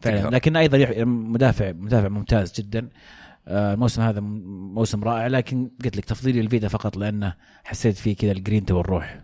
[0.00, 0.30] فعلا.
[0.30, 2.88] لكن أيضا مدافع مدافع ممتاز جدا.
[3.48, 7.34] آه، الموسم هذا موسم رائع لكن قلت لك تفضيلي لفيدا فقط لأنه
[7.64, 9.20] حسيت فيه كذا الجرينتا والروح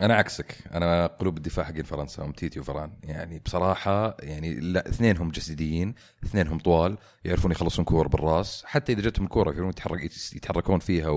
[0.00, 0.54] أنا عكسك.
[0.72, 2.92] أنا قلوب الدفاع حقين فرنسا أومتيتي وفاران.
[3.02, 8.62] يعني بصراحة يعني لا اثنينهم جسديين اثنينهم طوال يعرفون يخلصون كور بالراس.
[8.66, 11.08] حتى إذا جتهم الكوره يعرفون يتحرك يتحركون فيها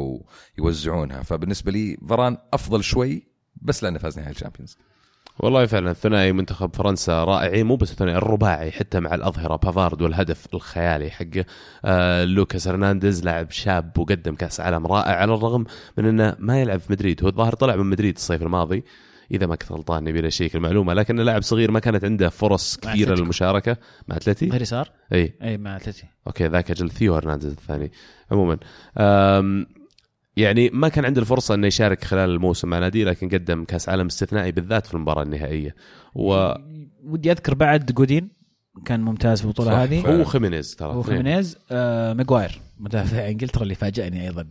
[0.57, 1.23] ويوزعونها.
[1.23, 3.27] فبالنسبة لي فاران أفضل شوي
[3.61, 4.77] بس لأنه فاز نهائي ال Champions.
[5.39, 9.55] والله فعلا ثنائي منتخب فرنسا رائعين مو بس الثنائي الرباعي حتى مع الأظهرة.
[9.55, 11.45] بافارد والهدف الخيالي حقه
[11.85, 15.65] آه لوكاس هرنانديز لاعب شاب وقدم كأس عالم رائع على الرغم
[15.97, 17.23] من إنه ما يلعب في مدريد.
[17.23, 18.83] هو الظاهر طلع من مدريد الصيف الماضي
[19.31, 22.77] إذا ما كنت غلطان نبي له check المعلومة لكنه لاعب صغير ما كانت عنده فرص
[22.77, 23.15] كثيرة.
[23.15, 23.77] للمشاركة.
[24.07, 25.33] مع أتلتي؟ ظهري صار؟ إي.
[25.43, 26.05] إي مع أتلتي.
[26.27, 27.91] okay ذاك أجل ثيو هرنانديز الثاني.
[28.31, 28.57] عموما
[30.37, 34.05] يعني ما كان عنده الفرصة انه يشارك خلال الموسم مع نادي لكن قدم كأس عالم
[34.05, 35.75] استثنائي بالذات في المباراة النهائية.
[36.15, 36.61] وهو
[37.03, 38.29] ودي أذكر بعد جودين
[38.85, 40.01] كان ممتاز في البطولة صح، هذه.
[40.01, 40.23] فعلا.
[40.23, 40.93] خيمينيز ترى.
[40.93, 41.17] هو اثنين.
[41.17, 44.47] خيمينيز آه ماجواير مدافع إنجلترا اللي فاجأني أيضا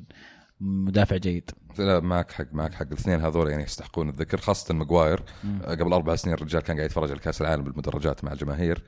[0.60, 1.50] مدافع جيد.
[1.78, 2.86] لا معك حق معك حق.
[2.86, 5.22] الاثنين هذول يعني يستحقون الذكر خاصة ماجواير.
[5.64, 8.82] آه، قبل أربع سنين الرجال كان قاعد يتفرج على كأس العالم بالمدرجات مع الجماهير.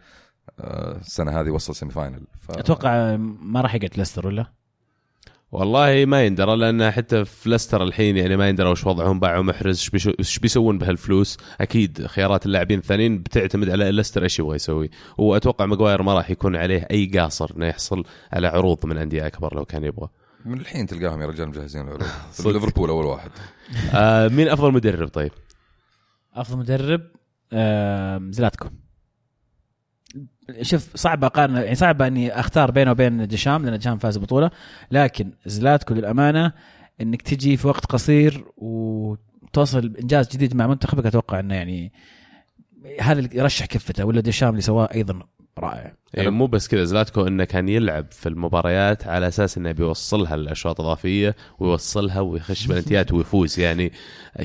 [0.61, 2.27] آه، السنة هذه وصل semi-final.
[2.41, 2.51] ف...
[2.51, 4.58] أتوقع ما راح يقعد ليستر ولا؟
[5.53, 9.91] والله ما يندرى لأن حتى في ليستر الحين يعني ما يندرى وش وضعهم باعوا محرز
[10.19, 14.91] إيش بيسوون بهالفلوس؟ أكيد خيارات اللاعبين الثانيين بتعتمد على ليستر إيش يبغى يسوي.
[15.19, 19.55] واتوقع ماجواير ما راح يكون عليه أي قاصر إنه يحصل على عروض من أندية أكبر
[19.57, 20.09] لو كان يبغى.
[20.45, 22.03] من الحين تلقاهم يا رجال مجهزين العروض.
[22.45, 23.31] ليفربول أول واحد.
[23.95, 25.33] آه مين أفضل مدرب طيب؟
[26.35, 27.01] أفضل مدرب
[27.53, 28.69] آم، زلاتكو.
[30.63, 34.51] شوف صعب أقارن يعني صعب إني أختار بينه وبين ديشام لأن ديشام فاز بطوله
[34.91, 36.53] لكن زلاتكو للأمانة
[37.01, 41.93] إنك تجي في وقت قصير وتوصل إنجاز جديد مع منتخبك أتوقع إنه يعني
[43.01, 45.23] هذا يرشح كفته ولا ديشام اللي سواه أيضا
[45.59, 45.95] رائع.
[46.15, 50.81] يعني مو بس كذا زلاتكو إنه كان يلعب في المباريات على أساس إنه بيوصلها لاشواط
[50.81, 53.61] اضافيه ويوصلها ويخش بلنتيات ويفوز.
[53.61, 53.93] يعني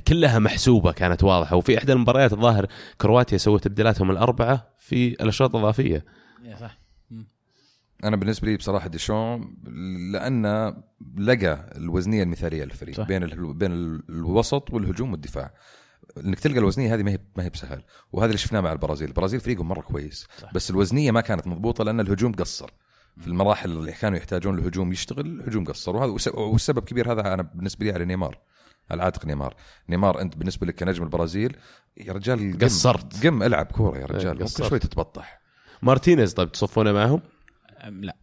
[0.07, 1.55] كلها محسوبة كانت واضحة.
[1.55, 2.67] وفي إحدى المباريات الظاهر
[3.01, 6.05] كرواتيا سوت تبديلاتهم الأربعة في الأشواط الإضافية.
[6.59, 6.79] صح.
[8.03, 9.57] أنا بالنسبة لي بصراحة ديشان
[10.11, 10.73] لأنه
[11.17, 13.01] لقى الوزنية المثالية للفريق.
[13.01, 13.53] بين ال...
[13.53, 13.71] بين
[14.09, 15.53] الوسط والهجوم والدفاع.
[16.17, 17.83] إنك تلقى الوزنية هذه ما هي ما هي بسهل.
[18.11, 19.07] وهذا اللي شفناه مع البرازيل.
[19.07, 20.27] البرازيل فريقهم مرة كويس.
[20.41, 20.53] صح.
[20.53, 22.69] بس الوزنية ما كانت مضبوطة لأن الهجوم قصر.
[23.21, 25.95] في المراحل اللي كانوا يحتاجون الهجوم يشتغل الهجوم قصر.
[25.95, 28.37] وهذا والس- والسبب كبير هذا أنا بالنسبة لي على نيمار
[28.91, 29.55] على عاتق نيمار.
[29.89, 31.55] نيمار أنت بالنسبة لك كنجم البرازيل
[31.97, 33.25] يا رجال قم- قصرت.
[33.27, 34.37] قم العب كورة يا رجال.
[34.37, 34.69] كل قصرت.
[34.69, 35.41] شوي تتبطح.
[35.81, 37.21] مارتينيز طيب تصفونه معهم؟
[37.89, 38.15] لا.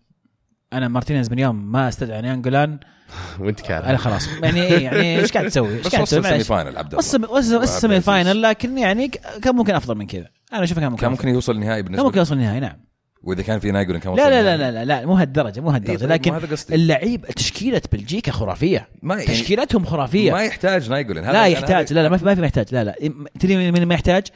[0.73, 2.79] أنا مارتينيز من يوم ما استدعى ناينجولان
[3.41, 6.47] وانت كاره أنا خلاص يعني إيه يعني إيش قاعد تسوي؟ إيش قاعد تسوي؟ semi معلش.
[6.47, 9.09] final عبد الله وصل وصل وصل ال semi final لكن يعني
[9.43, 11.11] كان ممكن أفضل من كذا أنا أشوفه كان ممكن كان.
[11.11, 12.90] ممكن يوصل النهائي كان بالنسبة ممكن لك يوصل النهائي نعم
[13.23, 14.73] وإذا كان في ناينجولان كان وصل لا لا لا النهائي.
[14.73, 16.35] لا لا, لا مو هالدرجة مو إيه هالدرجه طيب، لكن.
[16.73, 18.89] اللعيب تشكيلة بلجيكا خرافية.
[19.03, 20.33] ما يعني تشكيلتهم خرافية.
[20.33, 22.95] ما يحتاج ناينجولان لا يحتاج لا لا ما في ما في محتاج لا لا.
[23.41, 24.27] تدري من ما يحتاج؟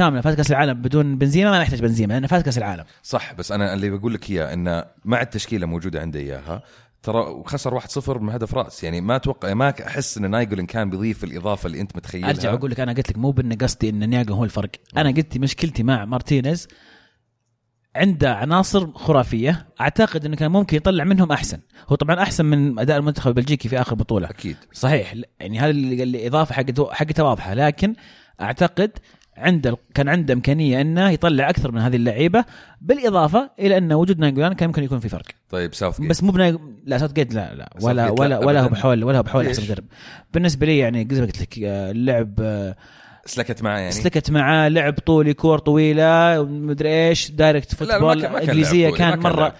[0.00, 2.84] لما فاز كأس العالم بدون بنزيما ما يحتاج بنزيما لأنه فاز كأس العالم.
[3.02, 6.62] صح بس أنا اللي بقول لك إياه انه مع التشكيلة موجودة عنده إياها
[7.02, 8.84] ترى خسر 1-0 من هدف راس.
[8.84, 12.30] يعني ما أتوقع ما أحس إن ناينجولان كان بيضيف الإضافة اللي أنت متخيلها.
[12.30, 14.70] أرجع أقول لك أنا قلت لك مو بإن قصدي إن ناينجو هو الفرق.
[14.96, 16.68] أنا قلت مشكلتي مع مارتينيز
[17.96, 19.66] عنده عناصر خرافية.
[19.80, 21.58] أعتقد إنه كان ممكن يطلع منهم أحسن.
[21.88, 24.30] هو طبعا أحسن من أداء المنتخب البلجيكي في آخر بطولة.
[24.30, 24.56] أكيد.
[24.72, 25.14] صحيح.
[25.40, 27.54] يعني هذا اللي الاضافه حقته حقته واضحة.
[27.54, 27.94] لكن
[28.40, 28.90] أعتقد
[29.36, 32.44] عنده كان عنده إمكانية إنه يطلع أكثر من هذه اللعيبة.
[32.80, 35.26] بالإضافة إلى أن وجود ناينجولان كان ممكن يكون في فرق.
[35.50, 36.58] طيب ساوث جيت بس مو بناين...
[36.84, 37.70] لا ساوث جيت لا لا.
[37.82, 38.38] ولا ولا لا.
[38.38, 38.68] ولا هو.
[38.68, 39.84] بحول ولا هو بحول؟ أحسن مدرب.
[40.34, 42.76] بالنسبة لي يعني زي ما قلت لك آه، اللعب آه،
[43.26, 43.92] سلكت معه يعني.
[43.92, 49.54] سلكت معاه لعب طولي كور طويلة مدري إيش direct football إنجليزية كان ما كان مرة.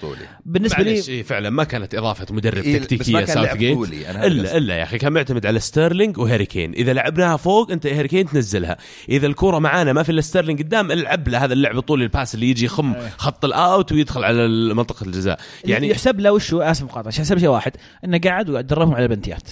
[0.47, 3.79] بالنسبة لي إيه فعلا ما كانت إضافة مدرب إيه، تكتيكية ساوث جيت.
[3.79, 4.57] الا.
[4.57, 6.73] إلا يا أخي كان معتمد على ستيرلينج وهاري كين.
[6.73, 8.77] إذا لعبناها فوق أنت هاري كين تنزلها.
[9.09, 12.35] إذا الكوره معانا ما في إلا ستيرلينج قدام العب له هذا اللعب الطولي ال pass
[12.35, 15.39] اللي يجي يخم خط ال out ويدخل على منطقة الجزاء.
[15.65, 17.73] يعني يحسب له وشو آسف مقاطعه يحسب شيء واحد
[18.05, 19.49] إنه قاعد ويدربهم على البلنتيات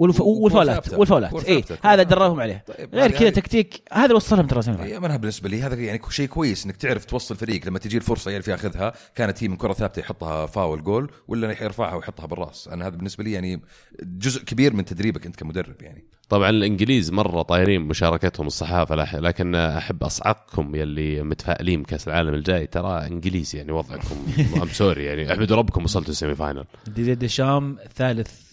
[0.00, 0.20] والف...
[0.20, 0.92] والفاولات.
[0.94, 1.64] والفاولات اي.
[1.82, 2.64] هذا دربهم عليه.
[2.78, 4.60] طيب، غير هذه- كذا تكتيك هذا وصلهم ترى.
[4.84, 5.62] هي أنا بالنسبة لي.
[5.62, 9.48] هذا يعني شيء كويس إنك تعرف توصل فريق لما تجي الفرصة يعرف ياخذها كانت هي
[9.48, 12.68] من كرة ثابتة يحطها فاول جول ولا يرفعها ويحطها بالراس.
[12.68, 13.60] أنا هذا بالنسبة لي يعني
[14.02, 16.04] جزء كبير من تدريبك أنت كمدرب يعني.
[16.28, 22.66] طبعا الإنجليز مرة طايرين مشاركتهم الصحافة لكن أحب أصعقكم يلي متفائلين بكأس العالم الجاي.
[22.66, 24.16] ترى إنجليز يعني وضعكم
[24.62, 25.32] I'm sorry يعني.
[25.32, 28.49] احمدوا ربكم وصلتوا ال semi final ديديه ديشام ثالث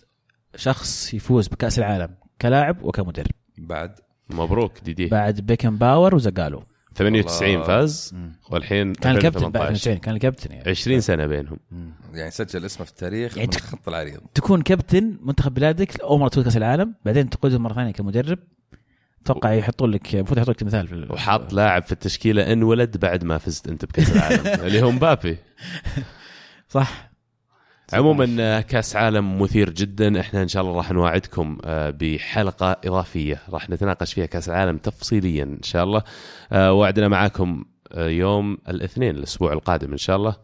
[0.58, 2.10] شخص يفوز بكأس العالم
[2.42, 3.28] كلاعب وكمدرب.
[3.58, 4.00] بعد.
[4.30, 6.64] مبروك ديدي بعد بيكنباور وزاجالو
[6.96, 7.68] 98 والله.
[7.68, 8.16] فاز
[8.50, 9.76] والحين كان الكابتن بعد 2018.
[9.92, 10.70] 92 كان الكابتن يعني.
[10.70, 11.58] 20 سنة بينهم.
[12.14, 14.20] يعني سجل اسمه في التاريخ يعني من الخط العريض.
[14.34, 18.40] تكون كابتن منتخب بلادك اول مرة تفوز كاس العالم بعدين تقودهم مرة ثانية كمدرب.
[19.24, 23.24] أتوقع يحطون لك المفروض يحطون لك مثال في ال- وحاط لاعب في التشكيلة انولد بعد
[23.24, 25.38] ما فزت أنت بكأس العالم اللي هو مبابي.
[26.70, 27.07] صح.
[27.94, 30.20] عموما آه، كأس عالم مثير جدا.
[30.20, 33.42] إحنا إن شاء الله راح نواعدكم آه، بحلقة إضافية.
[33.50, 36.04] راح نتناقش فيها كأس العالم تفصيليا إن شاء الله.
[36.52, 37.66] آه، وعدنا معاكم
[37.98, 40.36] يوم الاثنين الأسبوع القادم إن شاء الله.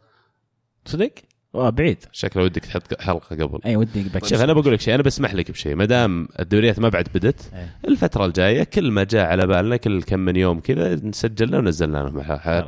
[0.85, 1.11] صدق؟
[1.55, 1.97] آه بعيد.
[2.11, 3.59] شكله ودك تحط حلقة قبل.
[3.65, 5.75] اي ودي شوف أنا بقول لك شيء أنا بسمح لك بشيء.
[5.75, 7.75] ما دام الدوريات ما بعد بدت إيه.
[7.87, 12.21] الفترة الجاية كل ما جاء على بالنا كل كم من يوم كذا نسجلنا ونزلنا لهم.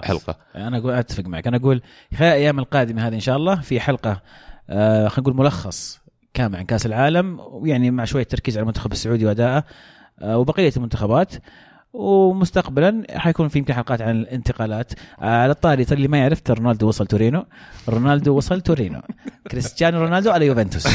[0.04, 0.38] حلقة.
[0.56, 1.48] أنا أقول أتفق معك.
[1.48, 1.82] أنا أقول
[2.18, 4.22] خلال الأيام القادمة هذه إن شاء الله في حلقة
[4.70, 6.00] خلينا نقول ملخص
[6.34, 9.64] كامل عن كأس العالم ويعني مع شوية تركيز على المنتخب السعودي وادائه
[10.22, 11.34] آه وبقية المنتخبات.
[11.96, 14.94] ومستقبلا حيكون في يمكن حلقات عن الانتقالات.
[15.22, 17.46] آه، على الطاري ترى اللي ما يعرف رونالدو وصل تورينو.
[17.90, 19.02] رونالدو وصل تورينو.
[19.52, 20.88] كريستيانو رونالدو على يوفنتوس.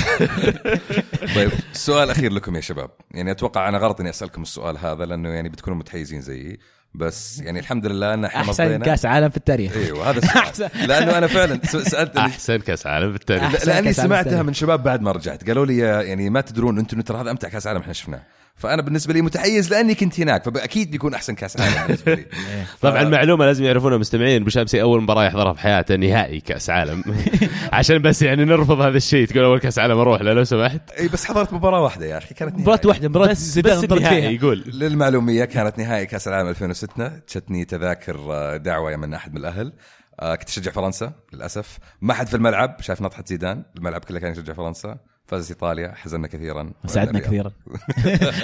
[1.36, 2.90] طيب السؤال الاخير لكم يا شباب.
[3.10, 6.58] يعني أتوقع أنا غلط إني أسألكم السؤال هذا لأنه يعني بتكونوا متحيزين زيي.
[6.94, 8.84] بس يعني الحمد لله إن إحنا أحسن مضينا.
[8.84, 9.76] كأس عالم في التاريخ.
[9.76, 14.20] إيوه هذا السؤال لأنه أنا فعلا س- سالتني أحسن كأس عالم بالتاريخ أحسن لاني سمعتها
[14.20, 14.46] التاريخ.
[14.46, 15.46] من شباب بعد ما رجعت.
[15.48, 18.22] قالوا لي يا- يعني ما تدرون أنتم ترى هذا أمتع كأس عالم إحنا شفناه.
[18.56, 22.26] فأنا بالنسبة لي متحيز لأني كنت هناك فأكيد بيكون أحسن كأس عالم بالنسبة لي.
[22.82, 27.04] طبعا معلومة لازم يعرفونها المستمعين بشامسي أول مباراة يحضرها في حياته نهائي كأس عالم.
[27.72, 30.90] عشان بس يعني نرفض هذا الشيء تقول أول كأس عالم أروح له لو سمحت.
[30.90, 32.88] إي بس حضرت مباراة واحدة يا أخي كانت مباراة نهائي.
[32.88, 34.12] واحدة مباراة بس زيدان بس فيها.
[34.12, 39.72] يقول للمعلومية كانت نهائي كأس العالم 2006 جتني تذاكر آه، دعوة من أحد من الأهل.
[40.20, 41.78] آه، كنت اشجع فرنسا للأسف.
[42.00, 44.98] ما حد في الملعب شايف نطحه زيدان الملعب كله كان يشجع فرنسا.
[45.30, 46.72] فازت إيطاليا حزننا كثيرا.
[46.86, 47.52] سعدنا كثيرا.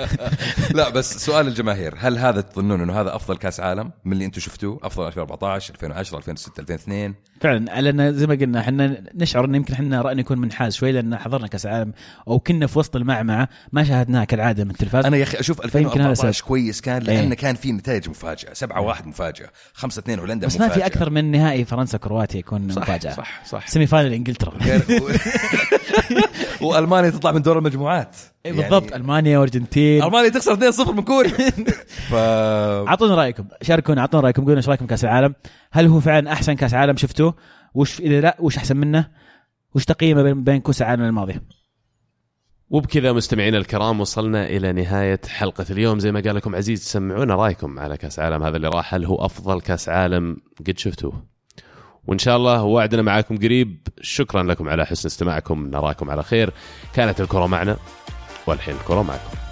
[0.78, 4.40] لا بس سؤال الجماهير هل هذا تظنون إنه هذا أفضل كأس عالم من اللي أنتم
[4.40, 9.72] شفتوه؟ أفضل 2014 2010 2006 2002 فعلا لأن زي ما قلنا إحنا نشعر انه يمكن
[9.72, 11.92] إحنا رأينا يكون منحاز شوي لأن حضرنا كأس العالم
[12.28, 15.06] أو كنا في وسط المعمعة ما شاهدناها كالعادة من التلفاز.
[15.06, 16.48] أنا يا أخي أشوف فيمكن هذا 2014 سبب.
[16.48, 17.34] كويس كان لأنه إيه.
[17.34, 20.80] كان في نتائج مفاجأة 7 1 مفاجأة 5 2 هولندا بس ما مفاجأة.
[20.80, 23.14] في أكثر من نهائي فرنسا كرواتيا يكون صح مفاجأة.
[23.14, 23.66] صح صح.
[23.66, 24.58] semi final إنجلترا.
[26.62, 28.16] وألمانيا تطلع من دور المجموعات.
[28.46, 28.92] إيه بالضبط.
[28.92, 31.50] ألمانيا وارجنتين ألمانيا تخسر 2-0 من كوريا.
[32.10, 33.44] ف اعطونا رأيكم.
[33.62, 34.42] شاركونا اعطونا رأيكم.
[34.42, 35.34] قولوا إيش رأيكم كاس العالم.
[35.72, 37.34] هل هو فعلا أحسن كأس عالم شفتوه؟
[37.74, 39.10] وش إذا لا وش أحسن منه؟
[39.74, 41.42] وش تقييمه بين بين كأس العالم الماضيه
[42.70, 45.98] وبكذا مستمعينا الكرام وصلنا إلى نهاية حلقة اليوم.
[45.98, 48.42] زي ما قال لكم عزيز سمعونا رأيكم على كأس عالم.
[48.42, 48.94] هذا اللي راح.
[48.94, 50.36] هل هو أفضل كأس عالم
[50.66, 51.35] قد شفتوه؟
[52.06, 53.88] وإن شاء الله وعدنا معاكم قريب.
[54.00, 55.66] شكرا لكم على حسن استماعكم.
[55.70, 56.52] نراكم على خير.
[56.94, 57.76] كانت الكرة معنا
[58.46, 59.45] والحين الكرة معكم.